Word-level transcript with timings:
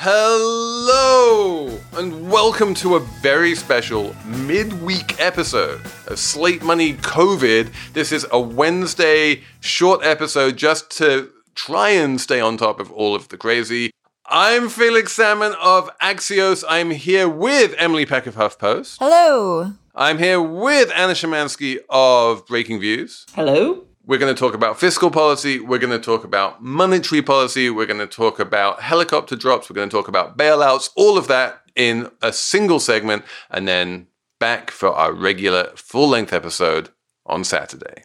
Hello, 0.00 1.76
and 1.94 2.30
welcome 2.30 2.72
to 2.74 2.94
a 2.94 3.00
very 3.00 3.56
special 3.56 4.14
midweek 4.24 5.20
episode 5.20 5.80
of 6.06 6.20
Slate 6.20 6.62
Money 6.62 6.94
COVID. 6.94 7.72
This 7.94 8.12
is 8.12 8.24
a 8.30 8.38
Wednesday 8.38 9.42
short 9.58 10.04
episode 10.04 10.56
just 10.56 10.96
to 10.98 11.32
try 11.56 11.88
and 11.88 12.20
stay 12.20 12.38
on 12.38 12.56
top 12.56 12.78
of 12.78 12.92
all 12.92 13.16
of 13.16 13.26
the 13.26 13.36
crazy. 13.36 13.90
I'm 14.24 14.68
Felix 14.68 15.14
Salmon 15.14 15.54
of 15.60 15.90
Axios. 15.98 16.62
I'm 16.68 16.92
here 16.92 17.28
with 17.28 17.74
Emily 17.76 18.06
Peck 18.06 18.28
of 18.28 18.36
HuffPost. 18.36 18.98
Hello. 19.00 19.72
I'm 19.96 20.18
here 20.18 20.40
with 20.40 20.92
Anna 20.94 21.14
Szymanski 21.14 21.78
of 21.90 22.46
Breakingviews. 22.46 23.24
Hello. 23.34 23.87
We're 24.08 24.16
going 24.16 24.34
to 24.34 24.40
talk 24.40 24.54
about 24.54 24.80
fiscal 24.80 25.10
policy. 25.10 25.60
We're 25.60 25.78
going 25.78 25.92
to 25.92 26.02
talk 26.02 26.24
about 26.24 26.62
monetary 26.62 27.20
policy. 27.20 27.68
We're 27.68 27.84
going 27.84 28.00
to 28.00 28.06
talk 28.06 28.40
about 28.40 28.80
helicopter 28.80 29.36
drops. 29.36 29.68
We're 29.68 29.74
going 29.74 29.90
to 29.90 29.94
talk 29.94 30.08
about 30.08 30.38
bailouts, 30.38 30.88
all 30.96 31.18
of 31.18 31.28
that 31.28 31.60
in 31.76 32.10
a 32.22 32.32
single 32.32 32.80
segment, 32.80 33.22
and 33.50 33.68
then 33.68 34.06
back 34.40 34.70
for 34.70 34.88
our 34.88 35.12
regular 35.12 35.72
full 35.76 36.08
length 36.08 36.32
episode 36.32 36.88
on 37.26 37.44
Saturday. 37.44 38.04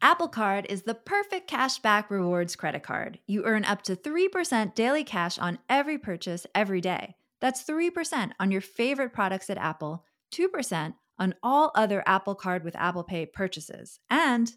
Apple 0.00 0.28
Card 0.28 0.64
is 0.68 0.82
the 0.82 0.94
perfect 0.94 1.50
cashback 1.50 2.08
rewards 2.08 2.54
credit 2.54 2.84
card. 2.84 3.18
You 3.26 3.44
earn 3.46 3.64
up 3.64 3.82
to 3.82 3.96
3% 3.96 4.76
daily 4.76 5.02
cash 5.02 5.40
on 5.40 5.58
every 5.68 5.98
purchase 5.98 6.46
every 6.54 6.80
day. 6.80 7.16
That's 7.40 7.64
3% 7.64 8.30
on 8.38 8.52
your 8.52 8.60
favorite 8.60 9.12
products 9.12 9.50
at 9.50 9.58
Apple, 9.58 10.04
2% 10.32 10.94
on 11.18 11.34
all 11.42 11.72
other 11.74 12.04
Apple 12.06 12.36
Card 12.36 12.62
with 12.62 12.76
Apple 12.76 13.02
Pay 13.02 13.26
purchases, 13.26 13.98
and 14.08 14.52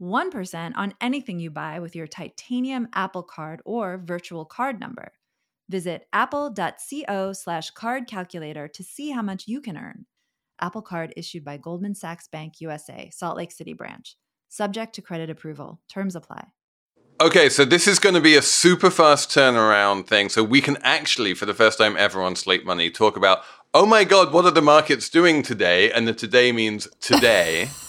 1% 0.00 0.72
on 0.76 0.94
anything 1.00 1.38
you 1.38 1.50
buy 1.50 1.80
with 1.80 1.96
your 1.96 2.06
titanium 2.06 2.88
Apple 2.92 3.22
Card 3.22 3.60
or 3.64 3.98
virtual 3.98 4.44
card 4.44 4.78
number. 4.78 5.12
Visit 5.68 6.06
apple.co 6.12 7.32
slash 7.32 7.70
card 7.70 8.06
calculator 8.06 8.68
to 8.68 8.84
see 8.84 9.10
how 9.10 9.22
much 9.22 9.48
you 9.48 9.60
can 9.60 9.76
earn. 9.76 10.06
Apple 10.60 10.82
Card 10.82 11.12
issued 11.16 11.44
by 11.44 11.56
Goldman 11.56 11.94
Sachs 11.94 12.28
Bank 12.28 12.60
USA, 12.60 13.10
Salt 13.12 13.36
Lake 13.36 13.52
City 13.52 13.72
branch. 13.72 14.16
Subject 14.48 14.94
to 14.94 15.02
credit 15.02 15.28
approval. 15.28 15.80
Terms 15.88 16.14
apply. 16.14 16.46
Okay, 17.20 17.48
so 17.48 17.64
this 17.64 17.88
is 17.88 17.98
going 17.98 18.14
to 18.14 18.20
be 18.20 18.36
a 18.36 18.42
super 18.42 18.90
fast 18.90 19.30
turnaround 19.30 20.06
thing. 20.06 20.28
So 20.28 20.44
we 20.44 20.60
can 20.60 20.76
actually, 20.82 21.32
for 21.34 21.46
the 21.46 21.54
first 21.54 21.78
time 21.78 21.96
ever 21.96 22.20
on 22.20 22.36
Slate 22.36 22.66
Money, 22.66 22.90
talk 22.90 23.16
about, 23.16 23.42
oh 23.72 23.86
my 23.86 24.04
God, 24.04 24.32
what 24.32 24.44
are 24.44 24.50
the 24.50 24.62
markets 24.62 25.08
doing 25.08 25.42
today? 25.42 25.90
And 25.90 26.06
the 26.06 26.12
today 26.12 26.52
means 26.52 26.88
today. 27.00 27.68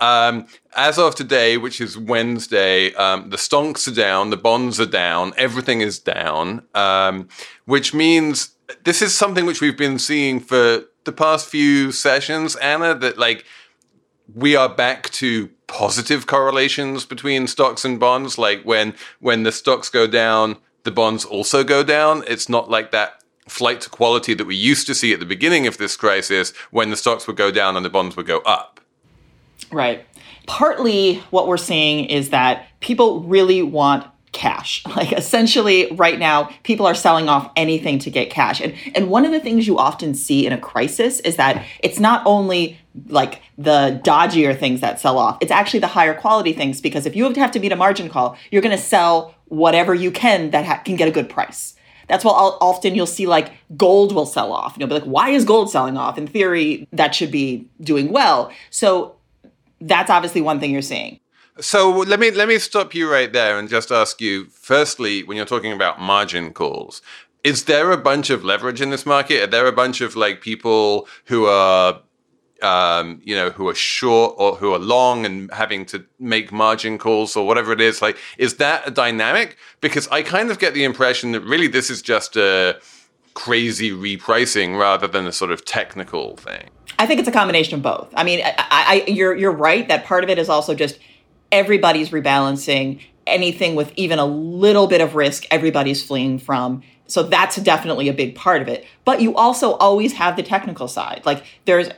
Um, 0.00 0.46
as 0.76 0.98
of 0.98 1.14
today, 1.14 1.56
which 1.56 1.80
is 1.80 1.96
Wednesday, 1.96 2.92
um, 2.94 3.30
the 3.30 3.36
stonks 3.36 3.86
are 3.86 3.94
down, 3.94 4.30
the 4.30 4.36
bonds 4.36 4.80
are 4.80 4.86
down, 4.86 5.32
everything 5.36 5.80
is 5.80 5.98
down, 5.98 6.62
um, 6.74 7.28
which 7.64 7.94
means 7.94 8.50
this 8.84 9.02
is 9.02 9.14
something 9.14 9.46
which 9.46 9.60
we've 9.60 9.76
been 9.76 9.98
seeing 9.98 10.40
for 10.40 10.84
the 11.04 11.12
past 11.12 11.46
few 11.48 11.92
sessions, 11.92 12.56
Anna, 12.56 12.94
that 12.94 13.18
like 13.18 13.44
we 14.34 14.56
are 14.56 14.68
back 14.68 15.10
to 15.10 15.50
positive 15.66 16.26
correlations 16.26 17.04
between 17.04 17.46
stocks 17.46 17.84
and 17.84 18.00
bonds. 18.00 18.38
Like 18.38 18.62
when 18.62 18.94
when 19.20 19.42
the 19.42 19.52
stocks 19.52 19.88
go 19.88 20.06
down, 20.06 20.56
the 20.84 20.90
bonds 20.90 21.24
also 21.24 21.62
go 21.64 21.82
down. 21.82 22.24
It's 22.26 22.48
not 22.48 22.70
like 22.70 22.90
that 22.92 23.22
flight 23.48 23.82
to 23.82 23.90
quality 23.90 24.34
that 24.34 24.46
we 24.46 24.56
used 24.56 24.86
to 24.86 24.94
see 24.94 25.12
at 25.12 25.20
the 25.20 25.26
beginning 25.26 25.66
of 25.66 25.76
this 25.76 25.96
crisis 25.96 26.52
when 26.70 26.90
the 26.90 26.96
stocks 26.96 27.26
would 27.26 27.36
go 27.36 27.50
down 27.50 27.76
and 27.76 27.84
the 27.84 27.90
bonds 27.90 28.16
would 28.16 28.26
go 28.26 28.38
up. 28.40 28.73
Right. 29.70 30.06
Partly 30.46 31.16
what 31.30 31.48
we're 31.48 31.56
seeing 31.56 32.06
is 32.06 32.30
that 32.30 32.66
people 32.80 33.22
really 33.22 33.62
want 33.62 34.06
cash. 34.32 34.84
Like 34.94 35.12
essentially 35.12 35.90
right 35.92 36.18
now 36.18 36.50
people 36.62 36.86
are 36.86 36.94
selling 36.94 37.28
off 37.28 37.50
anything 37.56 37.98
to 38.00 38.10
get 38.10 38.30
cash. 38.30 38.60
And 38.60 38.74
and 38.94 39.08
one 39.08 39.24
of 39.24 39.32
the 39.32 39.40
things 39.40 39.66
you 39.66 39.78
often 39.78 40.14
see 40.14 40.46
in 40.46 40.52
a 40.52 40.58
crisis 40.58 41.20
is 41.20 41.36
that 41.36 41.64
it's 41.80 41.98
not 41.98 42.22
only 42.24 42.78
like 43.08 43.42
the 43.58 44.00
dodgier 44.04 44.56
things 44.56 44.80
that 44.80 45.00
sell 45.00 45.18
off. 45.18 45.38
It's 45.40 45.50
actually 45.50 45.80
the 45.80 45.88
higher 45.88 46.14
quality 46.14 46.52
things 46.52 46.80
because 46.80 47.06
if 47.06 47.16
you 47.16 47.32
have 47.32 47.50
to 47.52 47.58
meet 47.58 47.72
a 47.72 47.76
margin 47.76 48.08
call, 48.08 48.36
you're 48.50 48.62
going 48.62 48.76
to 48.76 48.82
sell 48.82 49.34
whatever 49.46 49.94
you 49.94 50.10
can 50.10 50.50
that 50.50 50.64
ha- 50.64 50.82
can 50.84 50.96
get 50.96 51.08
a 51.08 51.10
good 51.10 51.28
price. 51.28 51.74
That's 52.08 52.24
why 52.24 52.30
often 52.32 52.94
you'll 52.94 53.06
see 53.06 53.26
like 53.26 53.52
gold 53.76 54.14
will 54.14 54.26
sell 54.26 54.52
off. 54.52 54.76
You'll 54.78 54.88
be 54.88 54.94
like, 54.94 55.04
why 55.04 55.30
is 55.30 55.44
gold 55.44 55.70
selling 55.70 55.96
off? 55.96 56.18
In 56.18 56.26
theory, 56.26 56.86
that 56.92 57.14
should 57.14 57.30
be 57.30 57.66
doing 57.80 58.12
well. 58.12 58.52
So 58.70 59.16
that's 59.86 60.10
obviously 60.10 60.40
one 60.40 60.60
thing 60.60 60.70
you're 60.70 60.82
seeing. 60.82 61.20
So 61.60 61.90
let 61.90 62.18
me 62.18 62.30
let 62.30 62.48
me 62.48 62.58
stop 62.58 62.94
you 62.94 63.10
right 63.10 63.32
there 63.32 63.58
and 63.58 63.68
just 63.68 63.92
ask 63.92 64.20
you. 64.20 64.46
Firstly, 64.46 65.22
when 65.22 65.36
you're 65.36 65.46
talking 65.46 65.72
about 65.72 66.00
margin 66.00 66.52
calls, 66.52 67.00
is 67.44 67.64
there 67.64 67.92
a 67.92 67.96
bunch 67.96 68.30
of 68.30 68.44
leverage 68.44 68.80
in 68.80 68.90
this 68.90 69.06
market? 69.06 69.42
Are 69.42 69.46
there 69.46 69.66
a 69.66 69.72
bunch 69.72 70.00
of 70.00 70.16
like 70.16 70.40
people 70.40 71.06
who 71.26 71.46
are 71.46 72.00
um, 72.62 73.20
you 73.22 73.34
know, 73.34 73.50
who 73.50 73.68
are 73.68 73.74
short 73.74 74.34
or 74.38 74.56
who 74.56 74.72
are 74.72 74.78
long 74.78 75.26
and 75.26 75.52
having 75.52 75.84
to 75.86 76.04
make 76.18 76.50
margin 76.50 76.98
calls 76.98 77.36
or 77.36 77.46
whatever 77.46 77.72
it 77.72 77.80
is. 77.80 78.00
Like, 78.00 78.16
is 78.38 78.56
that 78.56 78.88
a 78.88 78.90
dynamic? 78.90 79.58
Because 79.80 80.08
I 80.08 80.22
kind 80.22 80.50
of 80.50 80.58
get 80.58 80.72
the 80.72 80.84
impression 80.84 81.32
that 81.32 81.40
really 81.42 81.66
this 81.66 81.90
is 81.90 82.00
just 82.00 82.36
a 82.36 82.80
crazy 83.34 83.90
repricing 83.90 84.78
rather 84.78 85.06
than 85.06 85.26
a 85.26 85.32
sort 85.32 85.50
of 85.50 85.64
technical 85.64 86.36
thing. 86.36 86.70
I 86.98 87.06
think 87.06 87.18
it's 87.20 87.28
a 87.28 87.32
combination 87.32 87.74
of 87.74 87.82
both. 87.82 88.08
I 88.14 88.24
mean, 88.24 88.40
I, 88.44 88.54
I, 88.58 89.04
you're 89.10 89.34
you're 89.34 89.52
right 89.52 89.86
that 89.88 90.04
part 90.04 90.24
of 90.24 90.30
it 90.30 90.38
is 90.38 90.48
also 90.48 90.74
just 90.74 90.98
everybody's 91.52 92.10
rebalancing. 92.10 93.00
Anything 93.26 93.74
with 93.74 93.90
even 93.96 94.18
a 94.18 94.26
little 94.26 94.86
bit 94.86 95.00
of 95.00 95.14
risk, 95.14 95.44
everybody's 95.50 96.04
fleeing 96.04 96.38
from. 96.38 96.82
So 97.06 97.22
that's 97.22 97.56
definitely 97.56 98.08
a 98.08 98.14
big 98.14 98.34
part 98.34 98.62
of 98.62 98.68
it. 98.68 98.86
But 99.04 99.20
you 99.20 99.34
also 99.34 99.72
always 99.74 100.14
have 100.14 100.36
the 100.36 100.42
technical 100.42 100.88
side. 100.88 101.22
Like 101.24 101.44
there's 101.66 101.88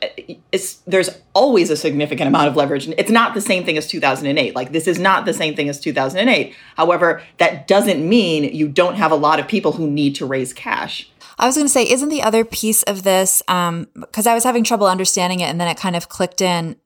there's 0.87 1.11
always 1.33 1.71
a 1.71 1.77
significant 1.77 2.29
amount 2.29 2.49
of 2.49 2.57
leverage. 2.57 2.89
It's 2.89 3.11
not 3.11 3.35
the 3.35 3.41
same 3.41 3.65
thing 3.65 3.77
as 3.77 3.87
2008. 3.87 4.55
Like 4.55 4.73
this 4.73 4.89
is 4.89 4.99
not 4.99 5.25
the 5.25 5.35
same 5.35 5.55
thing 5.55 5.69
as 5.69 5.81
2008. 5.81 6.55
However, 6.77 7.23
that 7.39 7.69
doesn't 7.69 8.09
mean 8.09 8.45
you 8.55 8.69
don't 8.69 8.97
have 8.97 9.13
a 9.13 9.17
lot 9.17 9.39
of 9.39 9.47
people 9.47 9.73
who 9.73 9.89
need 9.89 10.17
to 10.17 10.27
raise 10.27 10.53
cash. 10.53 11.11
I 11.39 11.47
was 11.47 11.55
going 11.55 11.67
to 11.67 11.73
say, 11.73 11.89
isn't 11.89 12.09
the 12.09 12.23
other 12.23 12.45
piece 12.45 12.83
of 12.85 13.03
this, 13.03 13.43
because 13.43 14.27
um, 14.27 14.31
I 14.31 14.35
was 14.35 14.45
having 14.45 14.65
trouble 14.65 14.87
understanding 14.87 15.41
it 15.41 15.51
and 15.51 15.61
then 15.61 15.69
it 15.69 15.77
kind 15.77 15.97
of 15.97 16.09
clicked 16.09 16.41
in. 16.41 16.77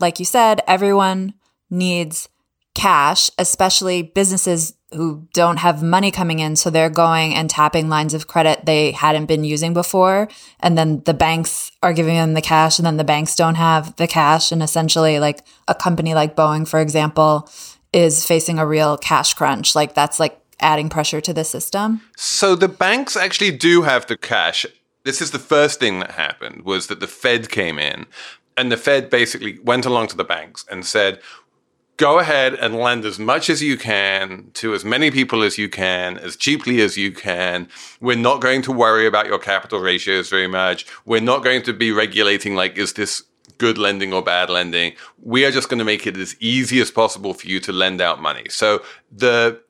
Like 0.00 0.18
you 0.18 0.24
said, 0.24 0.60
everyone 0.66 1.34
needs 1.70 2.28
cash, 2.74 3.30
especially 3.38 4.02
businesses 4.02 4.74
who 4.94 5.26
don't 5.32 5.58
have 5.58 5.82
money 5.82 6.10
coming 6.10 6.38
in 6.38 6.56
so 6.56 6.70
they're 6.70 6.90
going 6.90 7.34
and 7.34 7.50
tapping 7.50 7.88
lines 7.88 8.14
of 8.14 8.28
credit 8.28 8.64
they 8.64 8.92
hadn't 8.92 9.26
been 9.26 9.44
using 9.44 9.74
before 9.74 10.28
and 10.60 10.78
then 10.78 11.02
the 11.04 11.14
banks 11.14 11.72
are 11.82 11.92
giving 11.92 12.14
them 12.14 12.34
the 12.34 12.40
cash 12.40 12.78
and 12.78 12.86
then 12.86 12.96
the 12.96 13.04
banks 13.04 13.34
don't 13.34 13.56
have 13.56 13.94
the 13.96 14.06
cash 14.06 14.52
and 14.52 14.62
essentially 14.62 15.18
like 15.18 15.44
a 15.66 15.74
company 15.74 16.14
like 16.14 16.36
Boeing 16.36 16.66
for 16.66 16.80
example 16.80 17.48
is 17.92 18.24
facing 18.24 18.58
a 18.58 18.66
real 18.66 18.96
cash 18.96 19.34
crunch 19.34 19.74
like 19.74 19.94
that's 19.94 20.20
like 20.20 20.40
adding 20.60 20.88
pressure 20.88 21.20
to 21.20 21.32
the 21.32 21.44
system 21.44 22.00
so 22.16 22.54
the 22.54 22.68
banks 22.68 23.16
actually 23.16 23.50
do 23.50 23.82
have 23.82 24.06
the 24.06 24.16
cash 24.16 24.66
this 25.04 25.20
is 25.20 25.32
the 25.32 25.38
first 25.38 25.80
thing 25.80 25.98
that 26.00 26.12
happened 26.12 26.64
was 26.64 26.86
that 26.86 27.00
the 27.00 27.06
fed 27.06 27.50
came 27.50 27.78
in 27.78 28.06
and 28.56 28.70
the 28.70 28.76
fed 28.76 29.10
basically 29.10 29.58
went 29.60 29.84
along 29.84 30.06
to 30.08 30.16
the 30.16 30.24
banks 30.24 30.64
and 30.70 30.86
said 30.86 31.20
go 31.96 32.18
ahead 32.18 32.54
and 32.54 32.74
lend 32.74 33.04
as 33.04 33.18
much 33.18 33.48
as 33.48 33.62
you 33.62 33.76
can 33.76 34.50
to 34.54 34.74
as 34.74 34.84
many 34.84 35.10
people 35.10 35.42
as 35.42 35.58
you 35.58 35.68
can, 35.68 36.18
as 36.18 36.36
cheaply 36.36 36.80
as 36.80 36.96
you 36.96 37.12
can. 37.12 37.68
We're 38.00 38.16
not 38.16 38.40
going 38.40 38.62
to 38.62 38.72
worry 38.72 39.06
about 39.06 39.26
your 39.26 39.38
capital 39.38 39.80
ratios 39.80 40.28
very 40.28 40.48
much. 40.48 40.86
We're 41.04 41.20
not 41.20 41.44
going 41.44 41.62
to 41.62 41.72
be 41.72 41.92
regulating 41.92 42.54
like, 42.54 42.76
is 42.76 42.94
this 42.94 43.22
good 43.58 43.78
lending 43.78 44.12
or 44.12 44.22
bad 44.22 44.50
lending? 44.50 44.94
We 45.22 45.44
are 45.44 45.52
just 45.52 45.68
going 45.68 45.78
to 45.78 45.84
make 45.84 46.06
it 46.06 46.16
as 46.16 46.34
easy 46.40 46.80
as 46.80 46.90
possible 46.90 47.34
for 47.34 47.46
you 47.46 47.60
to 47.60 47.72
lend 47.72 48.00
out 48.00 48.20
money. 48.20 48.46
So 48.48 48.82
the, 49.12 49.60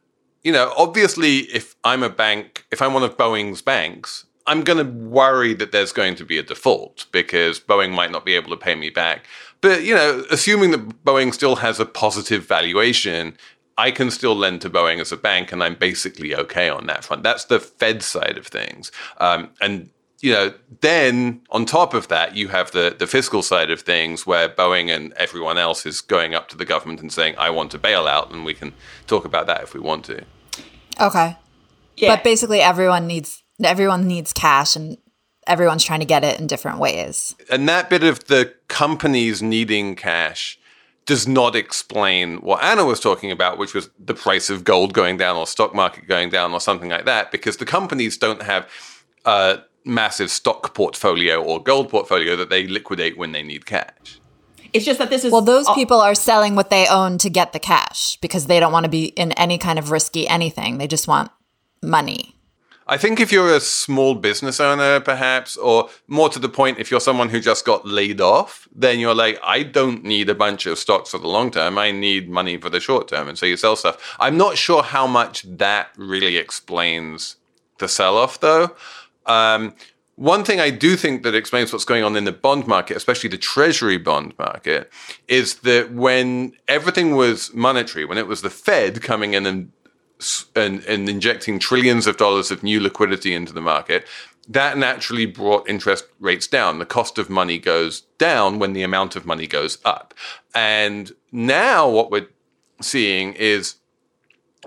you 0.45 0.53
know, 0.53 0.73
obviously, 0.77 1.39
if 1.39 1.75
I'm 1.83 2.03
a 2.03 2.11
bank, 2.11 2.67
if 2.71 2.81
I'm 2.81 2.93
one 2.93 3.03
of 3.03 3.17
Boeing's 3.17 3.63
banks, 3.63 4.27
I'm 4.47 4.63
going 4.63 4.79
to 4.79 4.93
worry 4.93 5.55
that 5.55 5.73
there's 5.73 5.93
going 5.93 6.17
to 6.17 6.25
be 6.25 6.39
a 6.39 6.43
default 6.43 7.07
because 7.13 7.59
Boeing 7.59 7.93
might 7.93 8.13
not 8.13 8.27
be 8.27 8.35
able 8.35 8.51
to 8.51 8.57
pay 8.57 8.75
me 8.75 8.91
back. 8.91 9.27
But, 9.63 9.85
you 9.85 9.95
know, 9.95 10.25
assuming 10.31 10.71
that 10.73 11.05
Boeing 11.05 11.33
still 11.33 11.57
has 11.57 11.81
a 11.81 11.87
positive 11.87 12.47
valuation, 12.47 13.39
I 13.79 13.91
can 13.91 14.11
still 14.11 14.37
lend 14.37 14.61
to 14.61 14.71
Boeing 14.71 15.01
as 15.01 15.13
a 15.13 15.17
bank, 15.17 15.51
and 15.51 15.65
I'm 15.65 15.77
basically 15.77 16.37
okay 16.37 16.69
on 16.69 16.87
that 16.87 17.05
front. 17.05 17.23
That's 17.23 17.47
the 17.47 17.59
Fed 17.59 18.03
side 18.03 18.37
of 18.37 18.47
things. 18.47 18.93
Um, 19.19 19.49
and 19.63 19.89
you 20.25 20.33
know, 20.33 20.55
then 20.81 21.43
on 21.51 21.67
top 21.67 21.93
of 21.93 22.09
that, 22.09 22.35
you 22.35 22.49
have 22.49 22.71
the 22.71 22.97
the 22.99 23.07
fiscal 23.07 23.43
side 23.43 23.71
of 23.71 23.83
things, 23.83 24.27
where 24.27 24.49
Boeing 24.49 24.89
and 24.89 25.13
everyone 25.19 25.59
else 25.59 25.85
is 25.85 26.01
going 26.01 26.35
up 26.35 26.49
to 26.49 26.57
the 26.57 26.65
government 26.65 27.03
and 27.03 27.13
saying, 27.13 27.35
"I 27.37 27.51
want 27.51 27.75
a 27.75 27.79
bailout," 27.79 28.33
and 28.33 28.43
we 28.43 28.55
can 28.55 28.73
talk 29.07 29.27
about 29.27 29.47
that 29.49 29.63
if 29.63 29.75
we 29.75 29.81
want 29.81 30.07
to. 30.07 30.25
Okay, 30.99 31.37
yeah. 31.99 32.17
but 32.17 32.25
basically, 32.25 32.63
everyone 32.63 33.07
needs 33.07 33.43
everyone 33.63 34.09
needs 34.09 34.33
cash, 34.33 34.77
and 34.77 34.97
everyone's 35.47 35.85
trying 35.85 36.01
to 36.01 36.07
get 36.07 36.25
it 36.25 36.41
in 36.41 36.47
different 36.47 36.79
ways. 36.79 37.37
And 37.51 37.69
that 37.69 37.91
bit 37.91 38.03
of 38.03 38.25
the 38.25 38.55
companies 38.69 39.43
needing 39.43 39.95
cash 39.95 40.59
does 41.05 41.29
not 41.29 41.55
explain 41.55 42.39
what 42.39 42.65
Anna 42.65 42.87
was 42.87 42.99
talking 42.99 43.31
about, 43.31 43.59
which 43.59 43.75
was 43.75 43.91
the 43.99 44.15
price 44.15 44.49
of 44.49 44.65
gold 44.65 44.95
going 44.95 45.19
down 45.19 45.37
or 45.37 45.47
stock 45.47 45.75
market 45.75 46.09
going 46.09 46.31
down 46.31 46.55
or 46.55 46.61
something 46.61 46.89
like 46.89 47.05
that, 47.05 47.31
because 47.31 47.59
the 47.59 47.67
companies 47.67 48.17
don't 48.17 48.43
have 48.43 48.67
a 49.27 49.59
massive 49.85 50.31
stock 50.31 50.75
portfolio 50.75 51.43
or 51.43 51.63
gold 51.63 51.89
portfolio 51.89 52.37
that 52.37 52.51
they 52.51 52.67
liquidate 52.67 53.17
when 53.17 53.33
they 53.33 53.43
need 53.43 53.67
cash. 53.67 54.21
It's 54.73 54.85
just 54.85 54.99
that 54.99 55.09
this 55.09 55.25
is 55.25 55.31
well, 55.31 55.41
those 55.41 55.71
people 55.71 56.01
are 56.01 56.17
selling 56.17 56.57
what 56.57 56.69
they 56.69 56.89
own 56.89 57.17
to 57.19 57.31
get 57.31 57.53
the 57.53 57.61
cash 57.61 58.17
because 58.21 58.47
they 58.47 58.59
don't 58.59 58.73
want 58.73 58.85
to 58.85 58.91
be 58.91 59.07
in 59.07 59.31
any 59.33 59.57
kind 59.57 59.79
of 59.79 59.93
risky 59.93 60.27
anything. 60.27 60.79
They 60.79 60.89
just 60.89 61.07
want 61.07 61.31
money. 61.81 62.35
I 62.87 62.99
think 62.99 63.19
if 63.19 63.33
you're 63.33 63.55
a 63.55 63.61
small 63.61 64.15
business 64.15 64.61
owner, 64.61 65.01
perhaps, 65.01 65.57
or 65.57 65.89
more 66.07 66.29
to 66.29 66.39
the 66.39 66.51
point, 66.51 66.79
if 66.79 66.91
you're 66.91 67.01
someone 67.01 67.31
who 67.31 67.41
just 67.41 67.65
got 67.65 67.87
laid 67.87 68.21
off, 68.21 68.69
then 68.75 68.99
you're 68.99 69.15
like, 69.15 69.39
I 69.43 69.63
don't 69.63 70.05
need 70.05 70.29
a 70.29 70.35
bunch 70.35 70.67
of 70.67 70.79
stocks 70.79 71.13
for 71.13 71.19
the 71.19 71.29
long 71.29 71.51
term. 71.51 71.79
I 71.79 71.93
need 71.93 72.29
money 72.29 72.59
for 72.59 72.69
the 72.69 72.81
short 72.81 73.09
term. 73.09 73.29
And 73.29 73.39
so 73.39 73.47
you 73.47 73.57
sell 73.57 73.77
stuff. 73.77 74.17
I'm 74.21 74.37
not 74.37 74.59
sure 74.59 74.83
how 74.83 75.07
much 75.07 75.45
that 75.45 75.91
really 75.97 76.37
explains 76.37 77.37
the 77.79 77.89
sell 77.89 78.19
off, 78.19 78.41
though. 78.41 78.77
Um, 79.27 79.75
one 80.17 80.45
thing 80.45 80.61
I 80.61 80.71
do 80.71 80.97
think 80.97 81.25
that 81.25 81.35
explains 81.35 81.73
what's 81.73 81.85
going 81.85 82.05
on 82.05 82.17
in 82.17 82.25
the 82.25 82.33
bond 82.33 82.67
market, 82.67 82.97
especially 82.97 83.31
the 83.31 83.39
treasury 83.39 83.99
bond 83.99 84.35
market, 84.39 84.93
is 85.27 85.57
that 85.61 85.93
when 85.93 86.53
everything 86.69 87.17
was 87.17 87.53
monetary, 87.53 88.05
when 88.05 88.19
it 88.19 88.29
was 88.29 88.43
the 88.43 88.51
Fed 88.51 89.03
coming 89.03 89.35
in 89.35 89.47
and 89.47 89.73
and, 90.55 90.85
and 90.85 91.09
injecting 91.09 91.59
trillions 91.59 92.07
of 92.07 92.17
dollars 92.17 92.53
of 92.53 92.63
new 92.63 92.81
liquidity 92.81 93.35
into 93.35 93.53
the 93.53 93.61
market, 93.61 94.07
that 94.49 94.79
naturally 94.79 95.27
brought 95.27 95.69
interest 95.69 96.07
rates 96.21 96.47
down. 96.47 96.79
The 96.79 96.87
cost 96.87 97.19
of 97.19 97.29
money 97.29 97.59
goes 97.59 98.03
down 98.19 98.59
when 98.59 98.73
the 98.73 98.83
amount 98.83 99.17
of 99.17 99.27
money 99.27 99.47
goes 99.47 99.79
up. 99.85 100.15
And 100.55 101.13
now 101.33 101.89
what 101.89 102.11
we're 102.11 102.29
seeing 102.81 103.33
is 103.35 103.77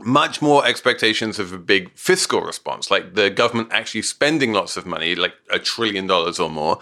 much 0.01 0.41
more 0.41 0.65
expectations 0.65 1.39
of 1.39 1.53
a 1.53 1.57
big 1.57 1.91
fiscal 1.95 2.41
response, 2.41 2.91
like 2.91 3.15
the 3.15 3.29
government 3.29 3.69
actually 3.71 4.01
spending 4.01 4.53
lots 4.53 4.77
of 4.77 4.85
money, 4.85 5.15
like 5.15 5.33
a 5.51 5.59
trillion 5.59 6.07
dollars 6.07 6.39
or 6.39 6.49
more. 6.49 6.79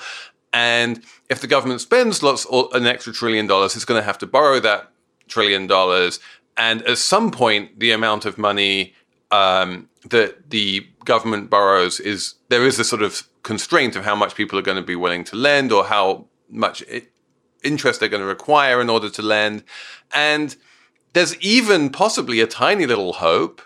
And 0.53 1.03
if 1.29 1.41
the 1.41 1.47
government 1.47 1.81
spends 1.81 2.23
lots 2.23 2.45
or 2.45 2.69
an 2.73 2.85
extra 2.85 3.11
trillion 3.13 3.47
dollars, 3.47 3.75
it's 3.75 3.85
going 3.85 3.99
to 3.99 4.05
have 4.05 4.17
to 4.19 4.27
borrow 4.27 4.59
that 4.61 4.91
trillion 5.27 5.67
dollars 5.67 6.19
and 6.57 6.81
at 6.83 6.97
some 6.97 7.31
point, 7.31 7.79
the 7.79 7.91
amount 7.91 8.25
of 8.25 8.37
money 8.37 8.93
um, 9.31 9.89
that 10.09 10.49
the 10.49 10.87
government 11.03 11.49
borrows 11.49 11.99
is 11.99 12.35
there 12.49 12.65
is 12.65 12.79
a 12.79 12.83
sort 12.83 13.01
of 13.01 13.27
constraint 13.43 13.95
of 13.95 14.05
how 14.05 14.15
much 14.15 14.35
people 14.35 14.57
are 14.57 14.63
going 14.63 14.77
to 14.77 14.83
be 14.83 14.95
willing 14.95 15.23
to 15.25 15.35
lend 15.35 15.71
or 15.71 15.85
how 15.85 16.25
much 16.49 16.83
interest 17.63 17.99
they're 17.99 18.09
going 18.09 18.21
to 18.21 18.27
require 18.27 18.79
in 18.79 18.89
order 18.89 19.09
to 19.09 19.21
lend. 19.21 19.63
And 20.13 20.55
there's 21.15 21.39
even 21.39 21.89
possibly 21.89 22.41
a 22.41 22.45
tiny 22.45 22.85
little 22.85 23.13
hope 23.13 23.61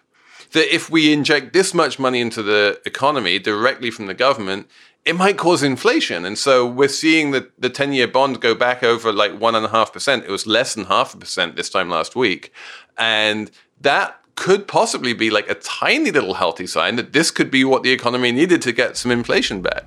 that 0.51 0.74
if 0.74 0.88
we 0.92 1.12
inject 1.12 1.51
this 1.51 1.74
much 1.74 1.98
money 1.98 2.22
into 2.22 2.44
the 2.44 2.80
economy 2.86 3.40
directly 3.40 3.90
from 3.90 4.06
the 4.06 4.13
government, 4.13 4.69
it 5.04 5.16
might 5.16 5.36
cause 5.36 5.63
inflation. 5.63 6.25
And 6.25 6.38
so 6.38 6.68
we're 6.68 6.88
seeing 6.88 7.31
the, 7.31 7.50
the 7.57 7.72
10 7.72 7.92
year 7.94 8.07
bond 8.07 8.40
go 8.40 8.54
back 8.54 8.84
over 8.84 9.12
like 9.12 9.31
1.5%. 9.31 10.24
It 10.24 10.30
was 10.30 10.46
less 10.46 10.75
than 10.75 10.86
half 10.86 11.16
a 11.16 11.18
percent 11.18 11.56
this 11.56 11.72
time 11.72 11.90
last 11.90 12.16
week. 12.16 12.54
And 13.00 13.50
that 13.81 14.22
could 14.36 14.68
possibly 14.68 15.13
be 15.13 15.31
like 15.31 15.50
a 15.50 15.56
tiny 15.56 16.12
little 16.12 16.36
healthy 16.36 16.68
sign 16.68 16.98
that 16.98 17.13
this 17.13 17.31
could 17.31 17.50
be 17.50 17.63
what 17.63 17.81
the 17.81 17.92
economy 17.92 18.31
needed 18.31 18.62
to 18.62 18.72
get 18.72 18.95
some 18.95 19.10
inflation 19.10 19.63
back. 19.63 19.86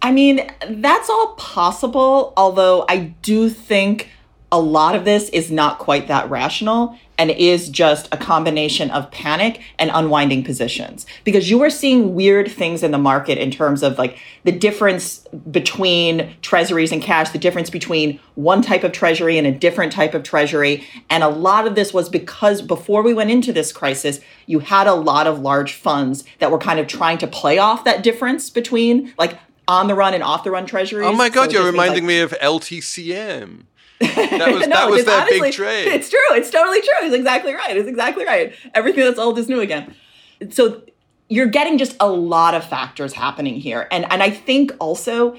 I 0.00 0.12
mean, 0.12 0.50
that's 0.66 1.10
all 1.10 1.34
possible, 1.34 2.32
although 2.38 2.86
I 2.88 3.14
do 3.20 3.50
think 3.50 4.08
a 4.56 4.58
lot 4.58 4.96
of 4.96 5.04
this 5.04 5.28
is 5.28 5.50
not 5.50 5.78
quite 5.78 6.08
that 6.08 6.30
rational 6.30 6.96
and 7.18 7.30
is 7.30 7.68
just 7.68 8.08
a 8.10 8.16
combination 8.16 8.90
of 8.90 9.10
panic 9.10 9.60
and 9.78 9.90
unwinding 9.92 10.42
positions. 10.44 11.04
Because 11.24 11.50
you 11.50 11.62
are 11.62 11.68
seeing 11.68 12.14
weird 12.14 12.50
things 12.50 12.82
in 12.82 12.90
the 12.90 12.98
market 12.98 13.36
in 13.36 13.50
terms 13.50 13.82
of 13.82 13.98
like 13.98 14.18
the 14.44 14.52
difference 14.52 15.26
between 15.50 16.34
treasuries 16.40 16.90
and 16.90 17.02
cash 17.02 17.28
the 17.30 17.38
difference 17.38 17.68
between 17.68 18.18
one 18.34 18.62
type 18.62 18.82
of 18.82 18.92
treasury 18.92 19.36
and 19.36 19.46
a 19.46 19.52
different 19.52 19.92
type 19.92 20.14
of 20.14 20.22
treasury. 20.22 20.82
And 21.10 21.22
a 21.22 21.28
lot 21.28 21.66
of 21.66 21.74
this 21.74 21.92
was 21.92 22.08
because 22.08 22.62
before 22.62 23.02
we 23.02 23.12
went 23.12 23.30
into 23.30 23.52
this 23.52 23.72
crisis 23.72 24.20
you 24.46 24.60
had 24.60 24.86
a 24.86 24.94
lot 24.94 25.26
of 25.26 25.40
large 25.40 25.74
funds 25.74 26.24
that 26.38 26.50
were 26.50 26.58
kind 26.58 26.80
of 26.80 26.86
trying 26.86 27.18
to 27.18 27.26
play 27.26 27.58
off 27.58 27.84
that 27.84 28.02
difference 28.02 28.48
between 28.48 29.12
like 29.18 29.38
on 29.68 29.86
the 29.86 29.94
run 29.94 30.14
and 30.14 30.22
off 30.22 30.44
the 30.44 30.50
run 30.50 30.64
treasuries. 30.64 31.06
Oh 31.06 31.12
my 31.12 31.28
god 31.28 31.50
so 31.50 31.58
you're 31.58 31.70
reminding 31.70 32.04
like, 32.04 32.08
me 32.08 32.20
of 32.20 32.32
LTCM 32.32 33.64
that 34.00 34.52
was, 34.52 34.66
no, 34.66 34.76
that 34.76 34.90
was 34.90 35.04
that 35.04 35.22
honestly, 35.22 35.40
big 35.40 35.52
trade. 35.52 35.88
It's 35.88 36.10
true. 36.10 36.18
It's 36.32 36.50
totally 36.50 36.80
true. 36.80 37.06
It's 37.06 37.14
exactly 37.14 37.54
right. 37.54 37.76
It's 37.76 37.88
exactly 37.88 38.24
right. 38.24 38.54
Everything 38.74 39.04
that's 39.04 39.18
old 39.18 39.38
is 39.38 39.48
new 39.48 39.60
again. 39.60 39.94
So 40.50 40.82
you're 41.28 41.46
getting 41.46 41.78
just 41.78 41.96
a 41.98 42.08
lot 42.08 42.54
of 42.54 42.64
factors 42.64 43.14
happening 43.14 43.54
here. 43.54 43.88
And 43.90 44.10
and 44.12 44.22
I 44.22 44.30
think 44.30 44.72
also 44.78 45.36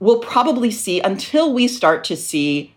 we'll 0.00 0.20
probably 0.20 0.70
see 0.70 1.00
until 1.00 1.52
we 1.52 1.66
start 1.66 2.04
to 2.04 2.16
see 2.16 2.74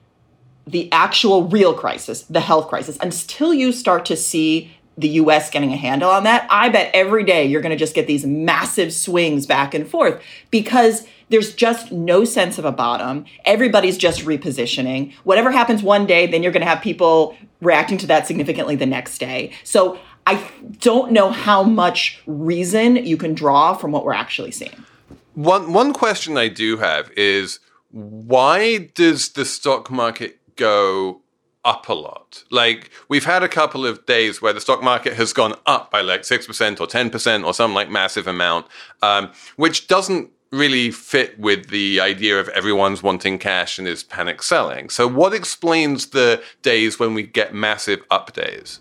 the 0.65 0.91
actual 0.91 1.47
real 1.47 1.73
crisis, 1.73 2.23
the 2.23 2.39
health 2.39 2.67
crisis, 2.67 2.97
until 3.01 3.53
you 3.53 3.71
start 3.71 4.05
to 4.05 4.15
see 4.15 4.71
the 5.01 5.10
US 5.10 5.50
getting 5.50 5.74
a 5.74 5.77
handle 5.77 6.10
on 6.10 6.24
that, 6.24 6.48
I 6.50 6.70
bet 6.70 6.91
every 6.93 7.24
day 7.24 7.46
you're 7.46 7.62
going 7.62 7.72
to 7.72 7.77
just 7.77 7.93
get 7.93 8.08
these 8.08 8.25
massive 8.25 8.93
swings 8.93 9.46
back 9.46 9.74
and 9.74 9.88
forth 9.88 10.22
because 10.50 11.05
there's 11.29 11.53
just 11.53 11.91
no 11.91 12.25
sense 12.25 12.58
of 12.58 12.65
a 12.65 12.72
bottom. 12.72 13.25
Everybody's 13.46 13.98
just 13.98 14.22
repositioning. 14.22 15.13
Whatever 15.24 15.51
happens 15.51 15.81
one 15.81 16.05
day, 16.05 16.27
then 16.27 16.43
you're 16.43 16.51
going 16.51 16.62
to 16.62 16.67
have 16.67 16.81
people 16.81 17.36
reacting 17.62 17.98
to 18.00 18.08
that 18.08 18.27
significantly 18.27 18.75
the 18.75 18.86
next 18.86 19.17
day. 19.17 19.51
So 19.63 20.00
I 20.27 20.50
don't 20.79 21.12
know 21.12 21.31
how 21.31 21.63
much 21.63 22.22
reason 22.25 22.98
you 22.98 23.17
can 23.17 23.34
draw 23.34 23.74
from 23.74 23.91
what 23.91 24.05
we're 24.05 24.13
actually 24.13 24.51
seeing. 24.51 24.86
One 25.34 25.72
one 25.72 25.93
question 25.93 26.38
I 26.38 26.50
do 26.50 26.77
have 26.77 27.10
is 27.15 27.60
why 27.91 28.89
does 28.93 29.29
the 29.29 29.46
stock 29.46 29.89
market 29.89 30.39
go 30.55 31.22
up 31.63 31.89
a 31.89 31.93
lot. 31.93 32.43
Like 32.49 32.89
we've 33.07 33.25
had 33.25 33.43
a 33.43 33.49
couple 33.49 33.85
of 33.85 34.05
days 34.05 34.41
where 34.41 34.53
the 34.53 34.61
stock 34.61 34.81
market 34.83 35.13
has 35.13 35.33
gone 35.33 35.55
up 35.65 35.91
by 35.91 36.01
like 36.01 36.21
6% 36.21 36.79
or 36.79 36.87
10% 36.87 37.45
or 37.45 37.53
some 37.53 37.73
like 37.73 37.89
massive 37.89 38.27
amount, 38.27 38.67
um, 39.01 39.31
which 39.55 39.87
doesn't 39.87 40.31
really 40.51 40.91
fit 40.91 41.39
with 41.39 41.69
the 41.69 41.99
idea 41.99 42.39
of 42.39 42.49
everyone's 42.49 43.01
wanting 43.01 43.37
cash 43.37 43.79
and 43.79 43.87
is 43.87 44.03
panic 44.03 44.43
selling. 44.43 44.89
So, 44.89 45.07
what 45.07 45.33
explains 45.33 46.07
the 46.07 46.43
days 46.61 46.99
when 46.99 47.13
we 47.13 47.23
get 47.23 47.53
massive 47.53 48.01
up 48.11 48.33
days? 48.33 48.79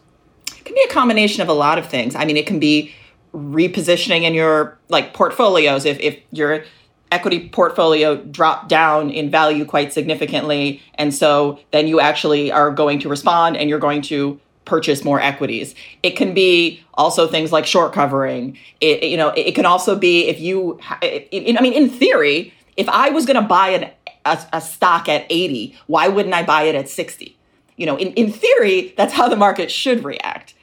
It 0.58 0.64
can 0.64 0.74
be 0.74 0.84
a 0.88 0.92
combination 0.92 1.42
of 1.42 1.48
a 1.48 1.52
lot 1.52 1.78
of 1.78 1.88
things. 1.88 2.14
I 2.14 2.24
mean, 2.24 2.36
it 2.36 2.46
can 2.46 2.58
be 2.58 2.92
repositioning 3.32 4.22
in 4.22 4.34
your 4.34 4.78
like 4.88 5.14
portfolios 5.14 5.84
if 5.84 5.98
if 6.00 6.18
your 6.32 6.64
equity 7.12 7.48
portfolio 7.48 8.16
dropped 8.16 8.68
down 8.68 9.10
in 9.10 9.30
value 9.30 9.64
quite 9.64 9.92
significantly. 9.92 10.82
And 10.94 11.14
so 11.14 11.58
then 11.72 11.86
you 11.86 12.00
actually 12.00 12.52
are 12.52 12.70
going 12.70 13.00
to 13.00 13.08
respond 13.08 13.56
and 13.56 13.68
you're 13.68 13.80
going 13.80 14.02
to 14.02 14.40
purchase 14.64 15.04
more 15.04 15.20
equities. 15.20 15.74
It 16.02 16.10
can 16.10 16.32
be 16.32 16.82
also 16.94 17.26
things 17.26 17.50
like 17.50 17.66
short 17.66 17.92
covering. 17.92 18.56
It 18.80 19.02
you 19.02 19.16
know 19.16 19.30
it 19.30 19.54
can 19.54 19.66
also 19.66 19.96
be 19.96 20.28
if 20.28 20.38
you 20.38 20.78
it, 21.02 21.58
i 21.58 21.62
mean 21.62 21.72
in 21.72 21.90
theory 21.90 22.54
if 22.76 22.88
i 22.88 23.10
was 23.10 23.26
going 23.26 23.40
to 23.42 23.48
buy 23.48 23.68
an, 23.70 23.90
a, 24.24 24.38
a 24.52 24.60
stock 24.60 25.08
at 25.08 25.26
80 25.28 25.76
why 25.86 26.08
wouldn't 26.08 26.34
i 26.34 26.42
buy 26.42 26.62
it 26.62 26.74
at 26.74 26.88
60 26.88 27.36
you 27.76 27.86
know 27.86 27.96
in, 27.96 28.12
in 28.12 28.30
theory 28.30 28.94
that's 28.96 29.12
how 29.12 29.28
the 29.28 29.36
market 29.36 29.70
should 29.70 30.04
react. 30.04 30.54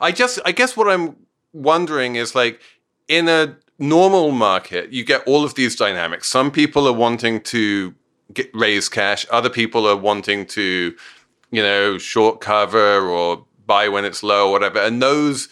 I 0.00 0.12
just 0.12 0.40
i 0.44 0.52
guess 0.52 0.76
what 0.76 0.88
i'm 0.88 1.16
wondering 1.52 2.16
is 2.16 2.34
like 2.34 2.60
in 3.08 3.28
a 3.28 3.56
normal 3.82 4.30
market, 4.30 4.92
you 4.92 5.04
get 5.04 5.22
all 5.26 5.44
of 5.44 5.54
these 5.54 5.76
dynamics. 5.76 6.28
Some 6.28 6.50
people 6.50 6.86
are 6.86 6.92
wanting 6.92 7.40
to 7.42 7.94
get 8.32 8.48
raise 8.54 8.88
cash, 8.88 9.26
other 9.30 9.50
people 9.50 9.86
are 9.86 9.96
wanting 9.96 10.46
to, 10.46 10.94
you 11.50 11.62
know, 11.62 11.98
short 11.98 12.40
cover 12.40 13.06
or 13.06 13.44
buy 13.66 13.88
when 13.88 14.04
it's 14.04 14.22
low 14.22 14.48
or 14.48 14.52
whatever. 14.52 14.78
And 14.78 15.02
those 15.02 15.48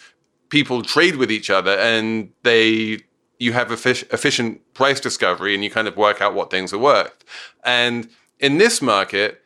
people 0.49 0.81
trade 0.81 1.17
with 1.17 1.31
each 1.31 1.49
other 1.49 1.77
and 1.77 2.31
they 2.43 2.99
you 3.37 3.53
have 3.53 3.71
efficient 3.71 4.61
price 4.75 4.99
discovery 4.99 5.55
and 5.55 5.63
you 5.63 5.71
kind 5.71 5.87
of 5.87 5.97
work 5.97 6.21
out 6.21 6.35
what 6.35 6.51
things 6.51 6.71
are 6.71 6.77
worth. 6.77 7.25
And 7.63 8.07
in 8.39 8.59
this 8.59 8.83
market, 8.83 9.41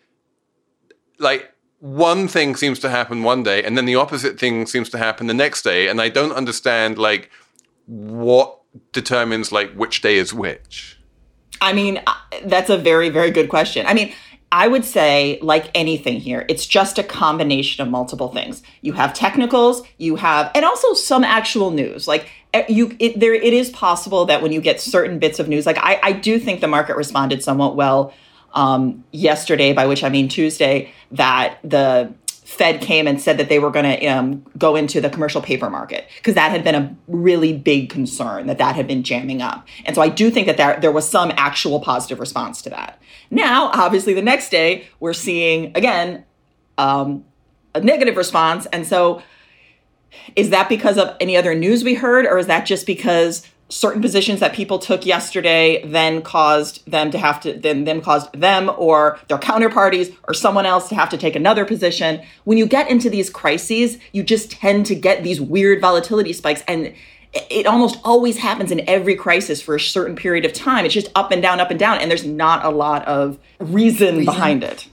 like 1.18 1.54
one 1.80 2.28
thing 2.28 2.56
seems 2.56 2.80
to 2.80 2.90
happen 2.90 3.24
one 3.24 3.44
day 3.44 3.64
and 3.64 3.78
then 3.78 3.86
the 3.86 3.96
opposite 3.96 4.40
thing 4.40 4.66
seems 4.66 4.90
to 4.90 4.98
happen 4.98 5.28
the 5.28 5.34
next 5.34 5.62
day 5.62 5.88
and 5.88 6.02
i 6.02 6.10
don't 6.10 6.32
understand 6.32 6.98
like 6.98 7.30
what 7.86 8.60
determines 8.92 9.52
like 9.52 9.72
which 9.74 10.02
day 10.02 10.18
is 10.18 10.34
which 10.34 11.00
i 11.62 11.74
mean 11.74 12.02
uh, 12.08 12.14
that's 12.46 12.70
a 12.70 12.78
very 12.78 13.10
very 13.10 13.32
good 13.32 13.50
question 13.50 13.86
i 13.86 13.94
mean 13.94 14.12
I 14.52 14.70
would 14.70 14.86
say, 14.86 15.38
like 15.42 15.70
anything 15.76 16.20
here, 16.22 16.46
it's 16.48 16.66
just 16.66 16.98
a 16.98 17.04
combination 17.04 17.84
of 17.84 17.92
multiple 17.92 18.30
things. 18.30 18.64
You 18.82 18.94
have 18.94 19.14
technicals, 19.14 19.82
you 19.98 20.16
have, 20.16 20.50
and 20.56 20.64
also 20.64 20.94
some 20.94 21.26
actual 21.26 21.72
news. 21.72 22.08
Like 22.08 22.30
eh, 22.54 22.64
you, 22.70 22.96
it, 23.00 23.20
there, 23.20 23.34
it 23.34 23.54
is 23.54 23.70
possible 23.72 24.24
that 24.26 24.42
when 24.42 24.54
you 24.54 24.62
get 24.62 24.80
certain 24.80 25.20
bits 25.20 25.40
of 25.40 25.50
news, 25.50 25.66
like 25.66 25.78
I, 25.80 26.00
I 26.02 26.12
do 26.14 26.40
think 26.40 26.62
the 26.62 26.70
market 26.70 26.96
responded 26.96 27.44
somewhat 27.44 27.76
well 27.76 28.14
um, 28.54 29.04
yesterday, 29.12 29.74
by 29.74 29.88
which 29.88 30.06
I 30.06 30.10
mean 30.10 30.30
Tuesday, 30.30 30.94
that 31.12 31.58
the 31.64 32.14
Fed 32.46 32.80
came 32.80 33.08
and 33.08 33.20
said 33.20 33.40
that 33.40 33.50
they 33.50 33.58
were 33.58 33.72
going 33.72 34.00
to 34.00 34.06
um, 34.06 34.46
go 34.56 34.76
into 34.76 35.02
the 35.02 35.10
commercial 35.10 35.42
paper 35.42 35.68
market 35.68 36.08
because 36.18 36.36
that 36.36 36.52
had 36.52 36.64
been 36.64 36.76
a 36.76 36.96
really 37.08 37.52
big 37.52 37.90
concern 37.90 38.46
that 38.46 38.60
that 38.60 38.76
had 38.76 38.86
been 38.86 39.02
jamming 39.02 39.42
up. 39.42 39.68
And 39.84 39.96
so 39.96 40.02
I 40.02 40.10
do 40.10 40.30
think 40.30 40.46
that 40.46 40.56
there, 40.56 40.80
there 40.80 40.92
was 40.92 41.10
some 41.10 41.34
actual 41.38 41.80
positive 41.80 42.20
response 42.20 42.62
to 42.62 42.70
that. 42.70 43.02
Now, 43.32 43.72
obviously, 43.74 44.14
the 44.14 44.22
next 44.22 44.50
day 44.50 44.88
we're 45.00 45.14
seeing 45.14 45.76
again 45.76 46.24
um, 46.78 47.26
a 47.74 47.82
negative 47.82 48.16
response. 48.16 48.68
And 48.68 48.86
so 48.86 49.24
is 50.36 50.52
that 50.52 50.70
because 50.70 51.00
of 51.00 51.16
any 51.20 51.36
other 51.36 51.56
news 51.56 51.84
we 51.84 51.96
heard, 51.96 52.28
or 52.28 52.38
is 52.38 52.46
that 52.46 52.68
just 52.68 52.86
because 52.86 53.46
certain 53.70 54.02
positions 54.02 54.40
that 54.40 54.54
people 54.54 54.78
took 54.78 55.06
yesterday 55.06 55.82
then 55.86 56.22
caused 56.22 56.86
them 56.90 57.10
to 57.10 57.18
have 57.18 57.40
to 57.40 57.54
then 57.54 57.84
them 57.84 58.00
caused 58.00 58.32
them 58.34 58.72
or 58.78 59.20
their 59.28 59.40
counterparties 59.40 60.16
or 60.28 60.34
someone 60.36 60.66
else 60.68 60.88
to 60.90 60.96
have 60.96 61.10
to 61.10 61.18
take 61.18 61.36
another 61.36 61.66
position. 61.66 62.22
When 62.44 62.60
you 62.60 62.68
get 62.68 62.90
into 62.90 63.10
these 63.10 63.30
crises 63.30 63.98
you 64.12 64.24
just 64.24 64.52
tend 64.52 64.86
to 64.88 64.96
get 64.96 65.24
these 65.24 65.42
weird 65.42 65.82
volatility 65.82 66.32
spikes 66.32 66.64
and 66.68 66.94
it 67.34 67.66
almost 67.66 68.00
always 68.04 68.38
happens 68.38 68.72
in 68.72 68.88
every 68.88 69.16
crisis 69.16 69.62
for 69.62 69.76
a 69.76 69.80
certain 69.80 70.16
period 70.16 70.46
of 70.46 70.54
time. 70.54 70.86
It's 70.86 70.94
just 70.94 71.12
up 71.16 71.32
and 71.32 71.42
down 71.42 71.60
up 71.60 71.72
and 71.72 71.80
down 71.80 71.98
and 71.98 72.10
there's 72.10 72.26
not 72.26 72.64
a 72.64 72.70
lot 72.70 73.06
of 73.08 73.40
reason, 73.60 74.18
reason. 74.18 74.26
behind 74.26 74.64
it. 74.64 74.88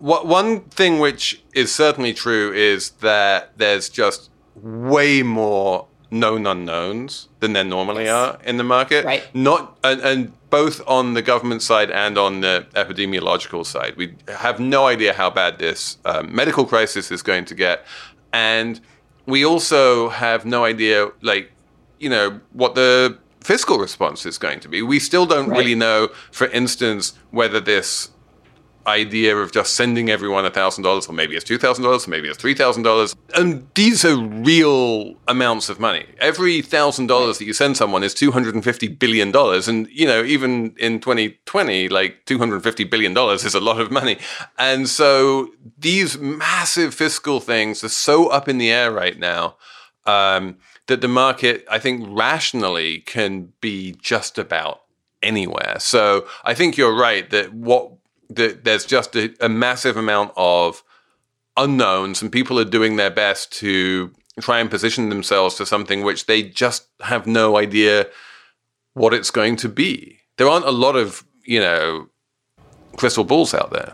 What 0.00 0.26
one 0.26 0.60
thing 0.62 0.98
which 0.98 1.42
is 1.54 1.74
certainly 1.74 2.12
true 2.12 2.52
is 2.52 2.90
that 3.00 3.56
there's 3.56 3.88
just 3.88 4.30
way 4.54 5.22
more 5.22 5.87
known 6.10 6.46
unknowns 6.46 7.28
than 7.40 7.52
there 7.52 7.64
normally 7.64 8.04
yes. 8.04 8.14
are 8.14 8.38
in 8.44 8.56
the 8.56 8.64
market. 8.64 9.04
Right. 9.04 9.24
Not 9.34 9.78
and, 9.84 10.00
and, 10.00 10.32
both 10.50 10.80
on 10.86 11.12
the 11.12 11.20
government 11.20 11.60
side 11.60 11.90
and 11.90 12.16
on 12.16 12.40
the 12.40 12.66
epidemiological 12.72 13.66
side, 13.66 13.94
we 13.96 14.14
have 14.28 14.58
no 14.58 14.86
idea 14.86 15.12
how 15.12 15.28
bad 15.28 15.58
this 15.58 15.98
um, 16.06 16.34
medical 16.34 16.64
crisis 16.64 17.10
is 17.10 17.20
going 17.20 17.44
to 17.44 17.54
get, 17.54 17.84
and 18.32 18.80
we 19.26 19.44
also 19.44 20.08
have 20.08 20.46
no 20.46 20.64
idea, 20.64 21.10
like 21.20 21.52
you 21.98 22.08
know, 22.08 22.40
what 22.54 22.74
the 22.74 23.18
fiscal 23.40 23.78
response 23.78 24.24
is 24.24 24.38
going 24.38 24.60
to 24.60 24.68
be. 24.68 24.80
We 24.80 24.98
still 24.98 25.26
don't 25.26 25.48
right. 25.48 25.58
really 25.58 25.74
know, 25.74 26.08
for 26.32 26.46
instance, 26.46 27.12
whether 27.30 27.60
this 27.60 28.10
idea 28.88 29.36
of 29.36 29.52
just 29.52 29.74
sending 29.74 30.10
everyone 30.10 30.44
$1,000, 30.44 31.08
or 31.08 31.12
maybe 31.12 31.36
it's 31.36 31.44
$2,000, 31.44 32.06
or 32.06 32.10
maybe 32.10 32.28
it's 32.28 32.42
$3,000. 32.42 33.14
And 33.34 33.68
these 33.74 34.04
are 34.04 34.16
real 34.16 35.14
amounts 35.28 35.68
of 35.68 35.78
money. 35.78 36.06
Every 36.18 36.62
$1,000 36.62 37.38
that 37.38 37.44
you 37.44 37.52
send 37.52 37.76
someone 37.76 38.02
is 38.02 38.14
$250 38.14 38.98
billion. 38.98 39.34
And, 39.68 39.88
you 39.90 40.06
know, 40.06 40.24
even 40.24 40.74
in 40.78 41.00
2020, 41.00 41.88
like 41.88 42.24
$250 42.26 42.90
billion 42.90 43.16
is 43.16 43.54
a 43.54 43.60
lot 43.60 43.80
of 43.80 43.90
money. 43.90 44.18
And 44.58 44.88
so 44.88 45.50
these 45.78 46.18
massive 46.18 46.94
fiscal 46.94 47.40
things 47.40 47.84
are 47.84 47.88
so 47.88 48.28
up 48.28 48.48
in 48.48 48.58
the 48.58 48.70
air 48.70 48.90
right 48.90 49.18
now. 49.18 49.56
Um, 50.06 50.56
that 50.88 51.02
the 51.02 51.08
market, 51.08 51.66
I 51.70 51.78
think, 51.78 52.04
rationally 52.08 53.00
can 53.00 53.52
be 53.60 53.94
just 54.00 54.38
about 54.38 54.80
anywhere. 55.22 55.76
So 55.78 56.26
I 56.44 56.54
think 56.54 56.76
you're 56.76 56.96
right 56.96 57.28
that 57.30 57.52
what 57.52 57.92
that 58.30 58.64
there's 58.64 58.84
just 58.84 59.16
a, 59.16 59.34
a 59.40 59.48
massive 59.48 59.96
amount 59.96 60.32
of 60.36 60.82
unknowns, 61.56 62.22
and 62.22 62.30
people 62.30 62.58
are 62.58 62.64
doing 62.64 62.96
their 62.96 63.10
best 63.10 63.52
to 63.52 64.12
try 64.40 64.60
and 64.60 64.70
position 64.70 65.08
themselves 65.08 65.56
to 65.56 65.66
something 65.66 66.02
which 66.02 66.26
they 66.26 66.42
just 66.42 66.86
have 67.00 67.26
no 67.26 67.56
idea 67.56 68.06
what 68.94 69.12
it's 69.12 69.30
going 69.30 69.56
to 69.56 69.68
be. 69.68 70.20
There 70.36 70.48
aren't 70.48 70.66
a 70.66 70.70
lot 70.70 70.96
of, 70.96 71.24
you 71.44 71.60
know, 71.60 72.08
crystal 72.96 73.24
balls 73.24 73.54
out 73.54 73.70
there. 73.70 73.92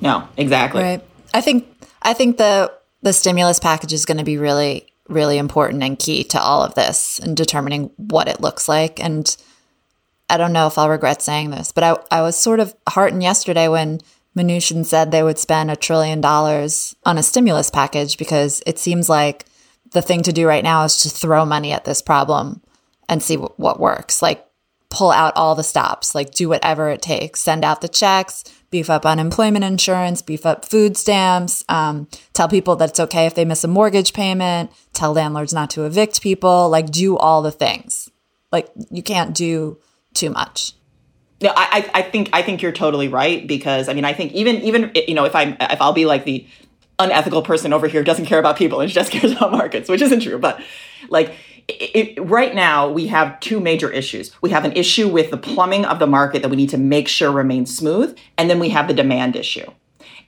No, 0.00 0.28
exactly. 0.36 0.82
Right. 0.82 1.04
I 1.34 1.40
think 1.40 1.66
I 2.02 2.14
think 2.14 2.38
the 2.38 2.72
the 3.02 3.12
stimulus 3.12 3.60
package 3.60 3.92
is 3.92 4.04
going 4.04 4.18
to 4.18 4.24
be 4.24 4.38
really 4.38 4.86
really 5.08 5.38
important 5.38 5.82
and 5.82 5.98
key 5.98 6.22
to 6.22 6.40
all 6.40 6.62
of 6.62 6.74
this 6.74 7.18
and 7.18 7.36
determining 7.36 7.90
what 7.96 8.28
it 8.28 8.40
looks 8.40 8.68
like 8.68 9.02
and 9.02 9.36
I 10.28 10.36
don't 10.36 10.52
know 10.52 10.66
if 10.66 10.76
I'll 10.76 10.90
regret 10.90 11.22
saying 11.22 11.50
this, 11.50 11.72
but 11.72 11.84
I, 11.84 11.96
I 12.10 12.22
was 12.22 12.36
sort 12.36 12.60
of 12.60 12.74
heartened 12.88 13.22
yesterday 13.22 13.68
when 13.68 14.00
Mnuchin 14.36 14.84
said 14.84 15.10
they 15.10 15.22
would 15.22 15.38
spend 15.38 15.70
a 15.70 15.76
trillion 15.76 16.20
dollars 16.20 16.94
on 17.04 17.18
a 17.18 17.22
stimulus 17.22 17.70
package 17.70 18.18
because 18.18 18.62
it 18.66 18.78
seems 18.78 19.08
like 19.08 19.46
the 19.92 20.02
thing 20.02 20.22
to 20.22 20.32
do 20.32 20.46
right 20.46 20.64
now 20.64 20.84
is 20.84 21.00
to 21.00 21.08
throw 21.08 21.44
money 21.44 21.72
at 21.72 21.84
this 21.84 22.02
problem 22.02 22.60
and 23.08 23.22
see 23.22 23.36
w- 23.36 23.52
what 23.56 23.80
works. 23.80 24.20
Like 24.20 24.44
pull 24.90 25.10
out 25.10 25.36
all 25.36 25.54
the 25.54 25.62
stops, 25.62 26.14
like 26.14 26.32
do 26.32 26.48
whatever 26.48 26.88
it 26.90 27.02
takes, 27.02 27.40
send 27.40 27.64
out 27.64 27.80
the 27.80 27.88
checks, 27.88 28.44
beef 28.70 28.88
up 28.88 29.04
unemployment 29.04 29.64
insurance, 29.64 30.22
beef 30.22 30.46
up 30.46 30.64
food 30.64 30.96
stamps, 30.96 31.64
um, 31.68 32.08
tell 32.32 32.48
people 32.48 32.76
that 32.76 32.90
it's 32.90 33.00
okay 33.00 33.26
if 33.26 33.34
they 33.34 33.44
miss 33.44 33.64
a 33.64 33.68
mortgage 33.68 34.12
payment, 34.12 34.70
tell 34.92 35.12
landlords 35.12 35.52
not 35.52 35.70
to 35.70 35.84
evict 35.84 36.22
people, 36.22 36.68
like 36.68 36.90
do 36.90 37.16
all 37.16 37.42
the 37.42 37.50
things. 37.50 38.10
Like 38.52 38.68
you 38.90 39.02
can't 39.02 39.34
do 39.34 39.78
too 40.14 40.30
much. 40.30 40.72
No, 41.40 41.52
I, 41.54 41.88
I 41.94 42.02
think 42.02 42.30
I 42.32 42.42
think 42.42 42.62
you're 42.62 42.72
totally 42.72 43.06
right 43.06 43.46
because 43.46 43.88
I 43.88 43.94
mean 43.94 44.04
I 44.04 44.12
think 44.12 44.32
even 44.32 44.56
even 44.56 44.90
you 44.94 45.14
know 45.14 45.24
if 45.24 45.36
I'm 45.36 45.56
if 45.60 45.80
I'll 45.80 45.92
be 45.92 46.04
like 46.04 46.24
the 46.24 46.46
unethical 46.98 47.42
person 47.42 47.72
over 47.72 47.86
here 47.86 48.02
doesn't 48.02 48.26
care 48.26 48.40
about 48.40 48.56
people 48.56 48.80
and 48.80 48.90
just 48.90 49.10
cares 49.12 49.32
about 49.32 49.52
markets, 49.52 49.88
which 49.88 50.02
isn't 50.02 50.20
true, 50.20 50.38
but 50.38 50.60
like 51.08 51.34
it, 51.68 52.16
it, 52.18 52.28
right 52.28 52.54
now 52.54 52.88
we 52.88 53.06
have 53.08 53.38
two 53.40 53.60
major 53.60 53.90
issues. 53.90 54.32
We 54.42 54.50
have 54.50 54.64
an 54.64 54.72
issue 54.72 55.08
with 55.08 55.30
the 55.30 55.36
plumbing 55.36 55.84
of 55.84 55.98
the 55.98 56.06
market 56.06 56.42
that 56.42 56.48
we 56.48 56.56
need 56.56 56.70
to 56.70 56.78
make 56.78 57.08
sure 57.08 57.30
remains 57.30 57.76
smooth, 57.76 58.16
and 58.36 58.50
then 58.50 58.58
we 58.58 58.70
have 58.70 58.88
the 58.88 58.94
demand 58.94 59.36
issue. 59.36 59.70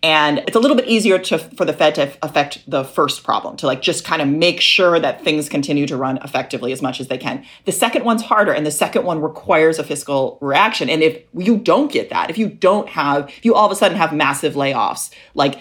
And 0.02 0.38
it's 0.46 0.56
a 0.56 0.60
little 0.60 0.76
bit 0.76 0.88
easier 0.88 1.18
to 1.18 1.38
for 1.38 1.66
the 1.66 1.74
Fed 1.74 1.94
to 1.96 2.10
affect 2.22 2.62
the 2.66 2.84
first 2.84 3.22
problem, 3.22 3.56
to 3.58 3.66
like 3.66 3.82
just 3.82 4.02
kind 4.02 4.22
of 4.22 4.28
make 4.28 4.60
sure 4.60 4.98
that 4.98 5.22
things 5.22 5.48
continue 5.48 5.86
to 5.86 5.96
run 5.96 6.18
effectively 6.24 6.72
as 6.72 6.80
much 6.80 7.00
as 7.00 7.08
they 7.08 7.18
can. 7.18 7.44
The 7.66 7.72
second 7.72 8.04
one's 8.04 8.22
harder, 8.22 8.52
and 8.52 8.64
the 8.64 8.70
second 8.70 9.04
one 9.04 9.20
requires 9.20 9.78
a 9.78 9.84
fiscal 9.84 10.38
reaction. 10.40 10.88
And 10.88 11.02
if 11.02 11.22
you 11.34 11.58
don't 11.58 11.92
get 11.92 12.08
that, 12.10 12.30
if 12.30 12.38
you 12.38 12.48
don't 12.48 12.88
have, 12.88 13.28
if 13.28 13.44
you 13.44 13.54
all 13.54 13.66
of 13.66 13.72
a 13.72 13.76
sudden 13.76 13.98
have 13.98 14.14
massive 14.14 14.54
layoffs, 14.54 15.12
like 15.34 15.60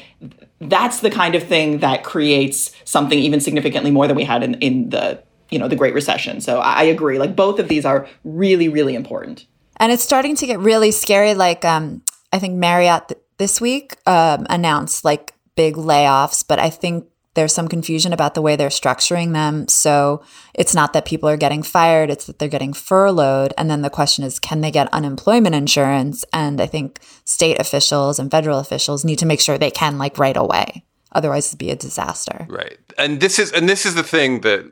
that's 0.62 1.01
the 1.01 1.12
kind 1.12 1.36
of 1.36 1.43
thing 1.43 1.79
that 1.79 2.05
creates 2.05 2.72
something 2.86 3.19
even 3.19 3.41
significantly 3.41 3.91
more 3.91 4.08
than 4.08 4.15
we 4.15 4.24
had 4.24 4.41
in, 4.41 4.55
in 4.55 4.89
the 4.89 5.22
you 5.50 5.60
know 5.60 5.67
the 5.67 5.75
Great 5.75 5.93
Recession. 5.93 6.39
So 6.39 6.60
I 6.60 6.84
agree. 6.84 7.19
Like 7.19 7.36
both 7.36 7.60
of 7.60 7.67
these 7.67 7.84
are 7.84 8.08
really, 8.24 8.69
really 8.69 8.96
important. 8.96 9.48
And 9.75 9.91
it's 9.91 10.03
starting 10.03 10.36
to 10.38 10.46
get 10.46 10.60
really 10.60 10.91
scary. 10.91 11.34
Like 11.34 11.65
um, 11.65 12.03
I 12.31 12.39
think 12.39 12.55
Marriott 12.55 13.12
this 13.39 13.60
week 13.60 13.96
um, 14.05 14.46
announced 14.50 15.03
like 15.03 15.34
big 15.55 15.75
layoffs, 15.75 16.46
but 16.48 16.60
I 16.60 16.69
think 16.69 17.05
there's 17.34 17.53
some 17.53 17.67
confusion 17.67 18.12
about 18.12 18.34
the 18.34 18.41
way 18.41 18.55
they're 18.55 18.69
structuring 18.69 19.34
them. 19.34 19.67
So 19.67 20.22
it's 20.53 20.75
not 20.75 20.93
that 20.93 21.05
people 21.05 21.29
are 21.29 21.38
getting 21.38 21.63
fired, 21.63 22.10
it's 22.10 22.25
that 22.25 22.38
they're 22.38 22.50
getting 22.50 22.74
furloughed. 22.74 23.53
And 23.58 23.69
then 23.69 23.81
the 23.81 23.89
question 23.89 24.24
is, 24.24 24.39
can 24.39 24.62
they 24.62 24.72
get 24.72 24.93
unemployment 24.93 25.55
insurance? 25.55 26.25
And 26.34 26.60
I 26.60 26.65
think 26.65 27.00
state 27.24 27.60
officials 27.60 28.19
and 28.19 28.29
federal 28.29 28.60
officials 28.60 29.05
need 29.05 29.19
to 29.19 29.25
make 29.25 29.39
sure 29.39 29.58
they 29.58 29.72
can 29.72 29.98
like 29.98 30.17
right 30.17 30.38
away. 30.38 30.84
Otherwise 31.13 31.48
it'd 31.48 31.60
be 31.60 31.72
a 31.72 31.75
disaster. 31.75 32.46
Right. 32.50 32.77
And 32.98 33.19
this 33.22 33.39
is 33.39 33.51
and 33.51 33.69
this 33.69 33.86
is 33.86 33.96
the 33.96 34.03
thing 34.03 34.41
that 34.41 34.72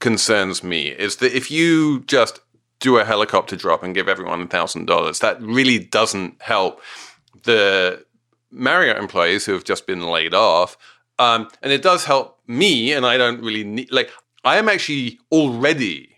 concerns 0.00 0.64
me 0.64 0.88
is 0.88 1.16
that 1.16 1.34
if 1.34 1.50
you 1.50 2.00
just 2.00 2.40
do 2.80 2.98
a 2.98 3.04
helicopter 3.04 3.56
drop 3.56 3.82
and 3.82 3.94
give 3.94 4.08
everyone 4.08 4.40
a 4.40 4.46
thousand 4.46 4.86
dollars, 4.86 5.20
that 5.20 5.40
really 5.40 5.78
doesn't 5.78 6.40
help 6.42 6.80
the 7.44 8.04
Marriott 8.50 8.98
employees 8.98 9.46
who 9.46 9.52
have 9.52 9.64
just 9.64 9.86
been 9.86 10.02
laid 10.02 10.34
off. 10.34 10.76
Um, 11.18 11.48
and 11.62 11.72
it 11.72 11.82
does 11.82 12.04
help 12.04 12.40
me, 12.46 12.92
and 12.92 13.04
I 13.04 13.16
don't 13.16 13.42
really 13.42 13.64
need 13.64 13.92
like 13.92 14.10
I 14.44 14.56
am 14.56 14.68
actually 14.68 15.18
already 15.30 16.09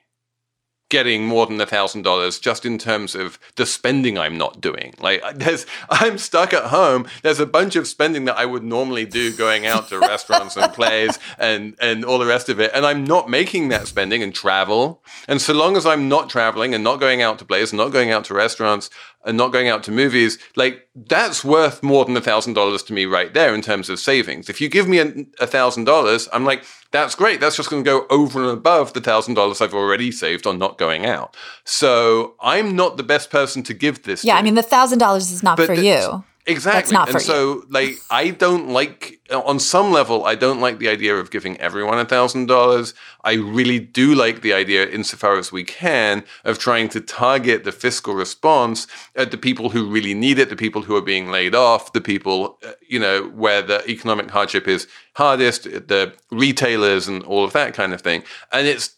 getting 0.93 1.25
more 1.25 1.47
than 1.47 1.59
a 1.59 1.65
thousand 1.65 2.03
dollars 2.03 2.39
just 2.39 2.67
in 2.67 2.77
terms 2.77 3.15
of 3.15 3.39
the 3.57 3.65
spending 3.65 4.19
I'm 4.19 4.37
not 4.37 4.61
doing. 4.61 4.93
Like 5.01 5.23
there's 5.35 5.65
I'm 5.89 6.19
stuck 6.19 6.53
at 6.53 6.65
home. 6.65 7.09
There's 7.23 7.41
a 7.41 7.47
bunch 7.47 7.77
of 7.77 7.89
spending 7.89 8.27
that 8.27 8.37
I 8.37 8.45
would 8.45 8.63
normally 8.63 9.07
do 9.07 9.35
going 9.35 9.67
out 9.67 9.89
to 9.89 9.99
restaurants 9.99 10.55
and 10.55 10.71
plays 10.75 11.19
and 11.39 11.75
and 11.81 12.05
all 12.05 12.19
the 12.19 12.27
rest 12.27 12.51
of 12.51 12.61
it. 12.61 12.73
And 12.75 12.85
I'm 12.85 13.05
not 13.05 13.31
making 13.31 13.71
that 13.71 13.89
spending 13.89 14.23
and 14.23 14.35
travel. 14.35 15.03
And 15.27 15.41
so 15.41 15.55
long 15.55 15.79
as 15.79 15.87
I'm 15.87 16.11
not 16.11 16.29
traveling 16.29 16.75
and 16.75 16.85
not 16.85 17.01
going 17.01 17.23
out 17.23 17.39
to 17.39 17.47
plays 17.47 17.73
and 17.73 17.79
not 17.79 17.91
going 17.91 18.11
out 18.11 18.27
to 18.27 18.35
restaurants 18.35 18.91
and 19.25 19.39
not 19.39 19.51
going 19.51 19.69
out 19.69 19.83
to 19.85 19.91
movies, 19.91 20.39
like 20.57 20.87
that's 20.95 21.43
worth 21.43 21.83
more 21.83 22.05
than 22.05 22.17
a 22.19 22.21
thousand 22.21 22.53
dollars 22.53 22.83
to 22.83 22.93
me 22.93 23.07
right 23.07 23.33
there 23.33 23.55
in 23.55 23.63
terms 23.63 23.89
of 23.89 23.99
savings. 23.99 24.51
If 24.51 24.61
you 24.61 24.69
give 24.69 24.87
me 24.87 24.99
a 25.41 25.47
thousand 25.47 25.85
dollars, 25.85 26.29
I'm 26.35 26.45
like, 26.45 26.65
that's 26.93 27.15
great. 27.15 27.41
That's 27.41 27.57
just 27.57 27.71
going 27.71 27.83
to 27.83 27.91
go 27.91 28.07
over 28.11 28.41
and 28.43 28.51
above 28.51 28.93
the 28.93 29.01
thousand 29.01 29.35
dollars 29.35 29.61
I've 29.61 29.75
already 29.75 30.13
saved 30.13 30.47
on 30.47 30.59
not 30.59 30.79
going 30.79 31.07
out. 31.07 31.37
So 31.65 32.35
I'm 32.41 32.77
not 32.77 32.97
the 32.97 33.03
best 33.03 33.31
person 33.31 33.63
to 33.65 33.75
give 33.75 34.05
this. 34.05 34.25
Yeah, 34.25 34.35
to. 34.35 34.39
I 34.39 34.43
mean 34.43 34.55
the 34.55 34.63
thousand 34.63 34.99
dollars 34.99 35.33
is 35.33 35.43
not 35.43 35.57
but 35.57 35.67
for 35.67 35.75
you. 35.75 36.23
Exactly. 36.45 36.81
That's 36.81 36.93
not 36.93 37.09
and 37.11 37.23
so, 37.23 37.55
you. 37.55 37.67
like, 37.71 37.99
I 38.11 38.31
don't 38.31 38.71
like, 38.71 39.21
on 39.31 39.61
some 39.61 39.93
level, 39.93 40.25
I 40.25 40.35
don't 40.35 40.61
like 40.61 40.81
the 40.81 40.89
idea 40.89 41.15
of 41.15 41.31
giving 41.31 41.57
everyone 41.59 42.01
a 42.01 42.05
thousand 42.05 42.47
dollars. 42.47 42.95
I 43.23 43.35
really 43.35 43.79
do 43.79 44.15
like 44.15 44.43
the 44.43 44.53
idea, 44.53 44.89
insofar 44.89 45.39
as 45.39 45.53
we 45.53 45.63
can, 45.63 46.25
of 46.45 46.59
trying 46.59 46.89
to 46.91 47.01
target 47.01 47.63
the 47.63 47.71
fiscal 47.71 48.15
response 48.15 48.89
at 49.15 49.31
the 49.31 49.39
people 49.39 49.71
who 49.71 49.89
really 49.89 50.15
need 50.15 50.41
it, 50.41 50.49
the 50.49 50.57
people 50.57 50.83
who 50.83 50.97
are 50.97 51.03
being 51.03 51.31
laid 51.31 51.55
off, 51.55 51.93
the 51.93 52.01
people, 52.01 52.59
uh, 52.67 52.73
you 52.89 52.99
know, 52.99 53.29
where 53.29 53.63
the 53.63 53.89
economic 53.89 54.29
hardship 54.29 54.67
is 54.67 54.89
hardest, 55.15 55.65
the 55.65 56.13
retailers 56.33 57.07
and 57.07 57.23
all 57.23 57.45
of 57.45 57.53
that 57.53 57.73
kind 57.73 57.93
of 57.93 58.01
thing. 58.01 58.25
And 58.51 58.67
it's 58.67 58.97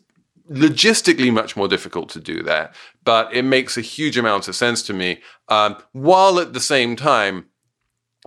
logistically 0.50 1.32
much 1.32 1.56
more 1.56 1.68
difficult 1.68 2.08
to 2.10 2.20
do 2.20 2.42
that, 2.42 2.74
but 3.04 3.32
it 3.34 3.42
makes 3.42 3.76
a 3.76 3.80
huge 3.80 4.18
amount 4.18 4.48
of 4.48 4.56
sense 4.56 4.82
to 4.82 4.92
me. 4.92 5.20
Um, 5.48 5.76
while 5.92 6.38
at 6.38 6.52
the 6.52 6.60
same 6.60 6.96
time, 6.96 7.46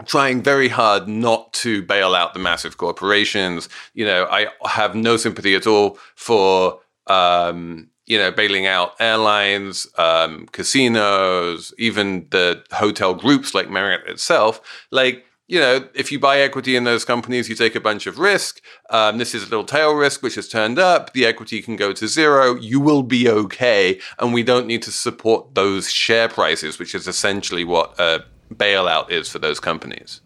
trying 0.06 0.44
very 0.44 0.70
hard 0.70 1.08
not 1.08 1.54
to 1.54 1.82
bail 1.82 2.14
out 2.14 2.34
the 2.34 2.40
massive 2.40 2.78
corporations. 2.78 3.68
You 3.94 4.06
know, 4.06 4.28
I 4.30 4.48
have 4.68 4.96
no 4.96 5.18
sympathy 5.18 5.56
at 5.56 5.68
all 5.68 5.98
for 6.16 6.80
um, 7.08 7.90
you 8.06 8.18
know 8.18 8.32
bailing 8.32 8.66
out 8.66 8.94
airlines, 9.00 9.88
um, 9.98 10.48
casinos, 10.52 11.74
even 11.78 12.28
the 12.30 12.64
hotel 12.72 13.14
groups 13.14 13.56
like 13.56 13.70
Marriott 13.70 14.08
itself. 14.08 14.62
Like 14.92 15.26
you 15.48 15.60
know, 15.60 15.88
if 15.94 16.12
you 16.12 16.20
buy 16.20 16.40
equity 16.40 16.76
in 16.76 16.84
those 16.84 17.06
companies, 17.06 17.48
you 17.48 17.56
take 17.56 17.74
a 17.74 17.80
bunch 17.80 18.06
of 18.06 18.20
risk. 18.20 18.62
Um, 18.90 19.18
this 19.18 19.34
is 19.34 19.44
a 19.44 19.46
little 19.46 19.64
tail 19.64 19.94
risk, 19.94 20.22
which 20.22 20.36
has 20.36 20.48
turned 20.50 20.78
up. 20.78 21.14
The 21.14 21.26
equity 21.26 21.62
can 21.62 21.78
go 21.78 21.94
to 21.94 22.08
zero. 22.08 22.56
You 22.56 22.82
will 22.82 23.02
be 23.02 23.30
okay. 23.30 24.00
And 24.20 24.34
we 24.34 24.44
don't 24.44 24.68
need 24.68 24.82
to 24.84 24.92
support 24.92 25.56
those 25.56 25.90
share 25.90 26.28
prices, 26.28 26.80
which 26.80 26.94
is 26.94 27.08
essentially 27.08 27.64
what 27.64 27.98
a 27.98 28.26
bailout 28.54 29.10
is 29.10 29.30
for 29.30 29.40
those 29.40 29.60
companies. 29.62 30.20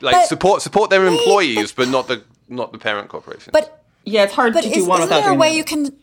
Like 0.00 0.14
But- 0.14 0.26
support 0.28 0.62
support 0.62 0.90
their 0.90 1.06
employees, 1.06 1.72
but 1.72 1.88
not 1.88 2.06
the 2.06 2.22
not 2.48 2.72
the 2.72 2.78
parent 2.78 3.08
corporation. 3.08 3.50
But 3.52 3.82
Yeah, 4.04 4.24
it's 4.24 4.34
hard 4.34 4.52
but 4.52 4.62
to 4.62 4.68
is, 4.68 4.74
do 4.74 4.86
one 4.86 5.00
isn't 5.00 5.08
without 5.08 5.22
there 5.24 5.32
a 5.32 5.36
way 5.36 5.50
the 5.50 5.56
you 5.56 5.64
can 5.64 5.96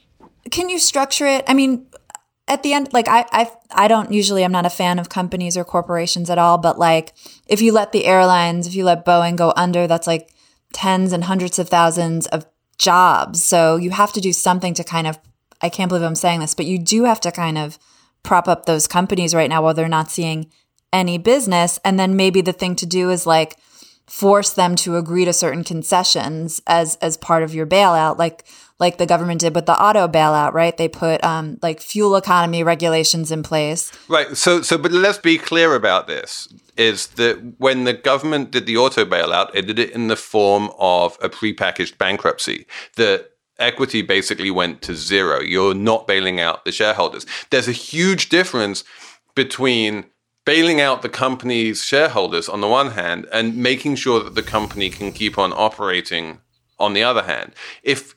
can 0.51 0.69
you 0.69 0.79
structure 0.79 1.27
it? 1.27 1.43
I 1.47 1.53
mean, 1.53 1.87
at 2.47 2.63
the 2.63 2.73
end, 2.73 2.93
like 2.93 3.07
I 3.07 3.25
I 3.31 3.51
I 3.71 3.87
don't 3.87 4.11
usually 4.11 4.43
I'm 4.43 4.51
not 4.51 4.65
a 4.65 4.69
fan 4.69 4.99
of 4.99 5.09
companies 5.09 5.57
or 5.57 5.63
corporations 5.63 6.29
at 6.29 6.37
all, 6.37 6.57
but 6.57 6.77
like 6.77 7.13
if 7.47 7.61
you 7.61 7.71
let 7.71 7.91
the 7.91 8.05
airlines, 8.05 8.67
if 8.67 8.75
you 8.75 8.83
let 8.83 9.05
Boeing 9.05 9.35
go 9.35 9.51
under, 9.55 9.87
that's 9.87 10.07
like 10.07 10.31
tens 10.73 11.11
and 11.11 11.23
hundreds 11.23 11.57
of 11.57 11.69
thousands 11.69 12.27
of 12.27 12.45
jobs. 12.77 13.43
So 13.43 13.77
you 13.77 13.91
have 13.91 14.13
to 14.13 14.21
do 14.21 14.33
something 14.33 14.73
to 14.75 14.83
kind 14.83 15.07
of 15.07 15.17
I 15.61 15.69
can't 15.69 15.89
believe 15.89 16.03
I'm 16.03 16.15
saying 16.15 16.41
this, 16.41 16.53
but 16.53 16.65
you 16.65 16.77
do 16.77 17.05
have 17.05 17.21
to 17.21 17.31
kind 17.31 17.57
of 17.57 17.79
prop 18.21 18.47
up 18.47 18.65
those 18.65 18.87
companies 18.87 19.33
right 19.33 19.49
now 19.49 19.63
while 19.63 19.73
they're 19.73 19.87
not 19.87 20.11
seeing 20.11 20.51
any 20.91 21.17
business. 21.17 21.79
And 21.83 21.99
then 21.99 22.15
maybe 22.15 22.41
the 22.41 22.53
thing 22.53 22.75
to 22.77 22.85
do 22.85 23.09
is 23.09 23.25
like 23.25 23.57
force 24.07 24.53
them 24.53 24.75
to 24.75 24.97
agree 24.97 25.25
to 25.25 25.33
certain 25.33 25.63
concessions 25.63 26.61
as 26.67 26.95
as 27.01 27.17
part 27.17 27.43
of 27.43 27.53
your 27.53 27.65
bailout, 27.65 28.17
like 28.17 28.45
like 28.79 28.97
the 28.97 29.05
government 29.05 29.39
did 29.39 29.55
with 29.55 29.65
the 29.65 29.81
auto 29.81 30.07
bailout, 30.07 30.53
right? 30.53 30.75
They 30.75 30.87
put 30.87 31.23
um, 31.23 31.57
like 31.61 31.79
fuel 31.79 32.15
economy 32.15 32.63
regulations 32.63 33.31
in 33.31 33.41
place. 33.41 33.91
Right. 34.09 34.35
So, 34.35 34.61
so, 34.61 34.77
but 34.77 34.91
let's 34.91 35.17
be 35.17 35.37
clear 35.37 35.75
about 35.75 36.07
this: 36.07 36.53
is 36.77 37.07
that 37.07 37.55
when 37.57 37.85
the 37.85 37.93
government 37.93 38.51
did 38.51 38.65
the 38.65 38.77
auto 38.77 39.05
bailout, 39.05 39.51
it 39.53 39.63
did 39.63 39.79
it 39.79 39.91
in 39.91 40.07
the 40.07 40.15
form 40.15 40.69
of 40.77 41.17
a 41.21 41.29
prepackaged 41.29 41.97
bankruptcy. 41.97 42.67
The 42.95 43.27
equity 43.57 44.01
basically 44.01 44.51
went 44.51 44.81
to 44.83 44.95
zero. 44.95 45.39
You're 45.39 45.73
not 45.73 46.07
bailing 46.07 46.41
out 46.41 46.65
the 46.65 46.73
shareholders. 46.73 47.25
There's 47.51 47.69
a 47.69 47.73
huge 47.73 48.27
difference 48.27 48.83
between 49.35 50.05
bailing 50.45 50.79
out 50.79 51.01
the 51.01 51.09
company's 51.09 51.83
shareholders 51.83 52.47
on 52.47 52.61
the 52.61 52.67
one 52.67 52.91
hand 52.91 53.27
and 53.33 53.57
making 53.57 53.95
sure 53.95 54.23
that 54.23 54.35
the 54.35 54.43
company 54.43 54.89
can 54.89 55.11
keep 55.11 55.37
on 55.37 55.51
operating 55.53 56.39
on 56.79 56.93
the 56.93 57.03
other 57.03 57.23
hand. 57.23 57.53
If 57.83 58.15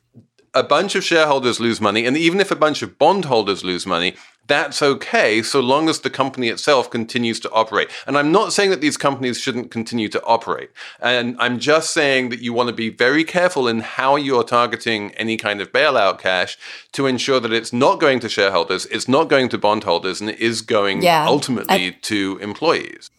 a 0.55 0.63
bunch 0.63 0.95
of 0.95 1.05
shareholders 1.05 1.61
lose 1.61 1.81
money, 1.81 2.05
and 2.05 2.17
even 2.17 2.41
if 2.41 2.51
a 2.51 2.57
bunch 2.57 2.83
of 2.83 2.99
bondholders 2.99 3.65
lose 3.65 3.87
money, 3.87 4.15
that's 4.49 4.83
okay 4.83 5.43
so 5.43 5.61
long 5.61 5.89
as 5.89 6.01
the 6.01 6.11
company 6.11 6.49
itself 6.49 6.91
continues 6.91 7.39
to 7.41 7.51
operate. 7.51 7.89
And 8.07 8.19
I'm 8.19 8.33
not 8.33 8.53
saying 8.53 8.71
that 8.71 8.81
these 8.81 8.97
companies 8.97 9.39
shouldn't 9.39 9.71
continue 9.71 10.09
to 10.09 10.23
operate. 10.25 10.71
And 11.01 11.37
I'm 11.39 11.59
just 11.59 11.91
saying 11.91 12.31
that 12.31 12.41
you 12.41 12.53
want 12.53 12.69
to 12.69 12.75
be 12.75 12.89
very 12.89 13.25
careful 13.25 13.69
in 13.69 13.81
how 13.81 14.17
you're 14.17 14.43
targeting 14.45 15.13
any 15.13 15.37
kind 15.37 15.61
of 15.61 15.71
bailout 15.71 16.19
cash 16.19 16.59
to 16.93 17.07
ensure 17.07 17.41
that 17.41 17.53
it's 17.53 17.73
not 17.73 18.01
going 18.01 18.21
to 18.21 18.29
shareholders, 18.29 18.87
it's 18.87 19.07
not 19.09 19.29
going 19.29 19.49
to 19.51 19.59
bondholders, 19.59 20.21
and 20.21 20.31
it 20.31 20.41
is 20.41 20.63
going 20.63 21.03
Yeah, 21.03 21.27
ultimately 21.27 21.87
I- 21.89 21.97
to 22.03 22.39
employees. 22.41 23.11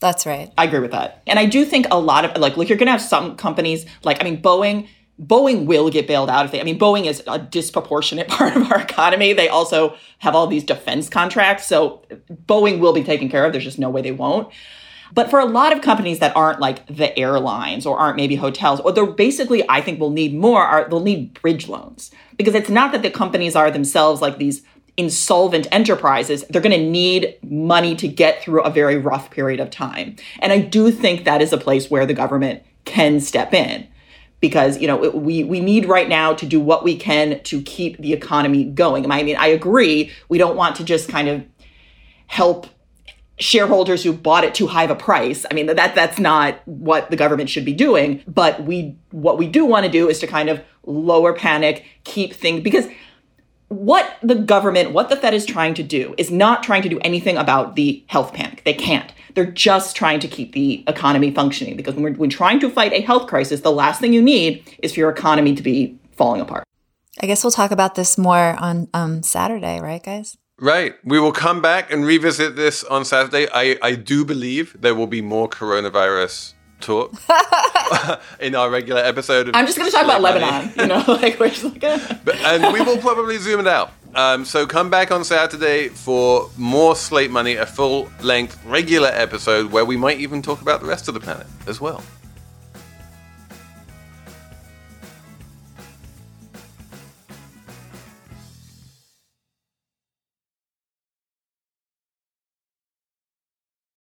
That's 0.00 0.26
right. 0.26 0.50
I 0.58 0.64
agree 0.64 0.80
with 0.80 0.90
that. 0.90 1.22
And 1.28 1.38
I 1.38 1.46
do 1.46 1.64
think 1.64 1.86
a 1.90 1.98
lot 2.00 2.24
of 2.24 2.36
like 2.40 2.56
look, 2.56 2.68
you're 2.68 2.78
gonna 2.78 2.90
have 2.90 3.00
some 3.00 3.36
companies 3.36 3.86
like 4.02 4.20
I 4.20 4.24
mean 4.24 4.42
Boeing. 4.42 4.88
Boeing 5.24 5.66
will 5.66 5.88
get 5.90 6.06
bailed 6.06 6.28
out 6.28 6.44
if 6.44 6.52
they. 6.52 6.60
I 6.60 6.64
mean, 6.64 6.78
Boeing 6.78 7.06
is 7.06 7.22
a 7.26 7.38
disproportionate 7.38 8.28
part 8.28 8.56
of 8.56 8.70
our 8.70 8.80
economy. 8.80 9.32
They 9.32 9.48
also 9.48 9.96
have 10.18 10.34
all 10.34 10.46
these 10.46 10.64
defense 10.64 11.08
contracts, 11.08 11.66
so 11.66 12.02
Boeing 12.46 12.80
will 12.80 12.92
be 12.92 13.04
taken 13.04 13.28
care 13.28 13.44
of. 13.44 13.52
There's 13.52 13.64
just 13.64 13.78
no 13.78 13.90
way 13.90 14.02
they 14.02 14.12
won't. 14.12 14.52
But 15.14 15.28
for 15.28 15.38
a 15.38 15.44
lot 15.44 15.74
of 15.74 15.82
companies 15.82 16.20
that 16.20 16.34
aren't 16.34 16.58
like 16.58 16.86
the 16.86 17.16
airlines 17.18 17.84
or 17.84 17.98
aren't 17.98 18.16
maybe 18.16 18.36
hotels, 18.36 18.80
or 18.80 18.92
they're 18.92 19.06
basically, 19.06 19.62
I 19.68 19.82
think, 19.82 20.00
will 20.00 20.10
need 20.10 20.34
more. 20.34 20.62
Are 20.62 20.88
they'll 20.88 21.00
need 21.00 21.34
bridge 21.40 21.68
loans 21.68 22.10
because 22.36 22.54
it's 22.54 22.70
not 22.70 22.92
that 22.92 23.02
the 23.02 23.10
companies 23.10 23.54
are 23.54 23.70
themselves 23.70 24.22
like 24.22 24.38
these 24.38 24.62
insolvent 24.96 25.66
enterprises. 25.70 26.44
They're 26.48 26.62
going 26.62 26.78
to 26.78 26.90
need 26.90 27.36
money 27.42 27.94
to 27.96 28.08
get 28.08 28.42
through 28.42 28.62
a 28.62 28.70
very 28.70 28.96
rough 28.96 29.30
period 29.30 29.60
of 29.60 29.70
time, 29.70 30.16
and 30.40 30.52
I 30.52 30.58
do 30.60 30.90
think 30.90 31.24
that 31.24 31.42
is 31.42 31.52
a 31.52 31.58
place 31.58 31.90
where 31.90 32.06
the 32.06 32.14
government 32.14 32.62
can 32.84 33.20
step 33.20 33.54
in 33.54 33.86
because 34.42 34.78
you 34.78 34.86
know 34.86 34.96
we 34.96 35.44
we 35.44 35.60
need 35.60 35.86
right 35.86 36.08
now 36.08 36.34
to 36.34 36.44
do 36.44 36.60
what 36.60 36.84
we 36.84 36.94
can 36.96 37.40
to 37.44 37.62
keep 37.62 37.96
the 37.98 38.12
economy 38.12 38.64
going. 38.64 39.10
I 39.10 39.22
mean, 39.22 39.36
I 39.36 39.46
agree. 39.46 40.10
We 40.28 40.36
don't 40.36 40.56
want 40.56 40.76
to 40.76 40.84
just 40.84 41.08
kind 41.08 41.28
of 41.28 41.44
help 42.26 42.66
shareholders 43.38 44.02
who 44.02 44.12
bought 44.12 44.44
it 44.44 44.54
too 44.54 44.66
high 44.66 44.84
of 44.84 44.90
a 44.90 44.94
price. 44.96 45.46
I 45.50 45.54
mean, 45.54 45.66
that 45.66 45.94
that's 45.94 46.18
not 46.18 46.60
what 46.66 47.10
the 47.10 47.16
government 47.16 47.48
should 47.48 47.64
be 47.64 47.72
doing. 47.72 48.22
But 48.26 48.64
we 48.64 48.98
what 49.12 49.38
we 49.38 49.46
do 49.46 49.64
want 49.64 49.86
to 49.86 49.92
do 49.92 50.08
is 50.08 50.18
to 50.18 50.26
kind 50.26 50.50
of 50.50 50.60
lower 50.84 51.32
panic, 51.32 51.84
keep 52.04 52.34
things 52.34 52.62
because 52.62 52.86
what 53.72 54.16
the 54.22 54.34
government, 54.34 54.92
what 54.92 55.08
the 55.08 55.16
Fed 55.16 55.34
is 55.34 55.46
trying 55.46 55.74
to 55.74 55.82
do 55.82 56.14
is 56.18 56.30
not 56.30 56.62
trying 56.62 56.82
to 56.82 56.88
do 56.88 56.98
anything 57.00 57.36
about 57.36 57.76
the 57.76 58.04
health 58.06 58.32
panic. 58.32 58.62
They 58.64 58.74
can't. 58.74 59.12
They're 59.34 59.50
just 59.50 59.96
trying 59.96 60.20
to 60.20 60.28
keep 60.28 60.52
the 60.52 60.84
economy 60.86 61.30
functioning 61.30 61.76
because 61.76 61.94
when 61.94 62.04
we're 62.04 62.12
when 62.12 62.30
trying 62.30 62.60
to 62.60 62.70
fight 62.70 62.92
a 62.92 63.00
health 63.00 63.28
crisis, 63.28 63.60
the 63.60 63.72
last 63.72 64.00
thing 64.00 64.12
you 64.12 64.22
need 64.22 64.62
is 64.82 64.94
for 64.94 65.00
your 65.00 65.10
economy 65.10 65.54
to 65.54 65.62
be 65.62 65.98
falling 66.12 66.40
apart. 66.40 66.64
I 67.20 67.26
guess 67.26 67.44
we'll 67.44 67.50
talk 67.50 67.70
about 67.70 67.94
this 67.94 68.16
more 68.16 68.56
on 68.58 68.88
um, 68.94 69.22
Saturday, 69.22 69.80
right, 69.80 70.02
guys? 70.02 70.36
Right. 70.58 70.94
We 71.04 71.18
will 71.18 71.32
come 71.32 71.60
back 71.60 71.92
and 71.92 72.04
revisit 72.04 72.56
this 72.56 72.84
on 72.84 73.04
Saturday. 73.04 73.48
I, 73.52 73.78
I 73.82 73.94
do 73.94 74.24
believe 74.24 74.76
there 74.80 74.94
will 74.94 75.06
be 75.06 75.20
more 75.20 75.48
coronavirus 75.48 76.54
talk 76.82 77.12
in 78.40 78.54
our 78.54 78.68
regular 78.70 79.00
episode. 79.00 79.48
Of 79.48 79.54
I'm 79.54 79.66
just 79.66 79.78
going 79.78 79.90
to 79.90 79.96
talk 79.96 80.04
about 80.04 80.20
Lebanon. 80.20 80.72
You 80.76 80.86
know, 80.86 81.04
like 81.22 81.38
we're 81.40 81.48
just 81.50 81.64
like. 81.64 81.82
uh, 81.84 81.98
But- 82.24 82.36
and 82.36 82.72
we 82.72 82.80
will 82.80 82.98
probably 82.98 83.38
zoom 83.38 83.60
it 83.60 83.66
out. 83.66 83.92
Um, 84.14 84.44
so 84.44 84.66
come 84.66 84.90
back 84.90 85.10
on 85.10 85.24
Saturday 85.24 85.88
for 85.88 86.50
more 86.58 86.94
Slate 86.94 87.30
Money, 87.30 87.54
a 87.56 87.64
full 87.64 88.10
length 88.20 88.62
regular 88.66 89.08
episode 89.08 89.72
where 89.72 89.86
we 89.86 89.96
might 89.96 90.18
even 90.18 90.42
talk 90.42 90.60
about 90.60 90.80
the 90.82 90.86
rest 90.86 91.08
of 91.08 91.14
the 91.14 91.20
planet 91.20 91.46
as 91.66 91.80
well. 91.80 92.02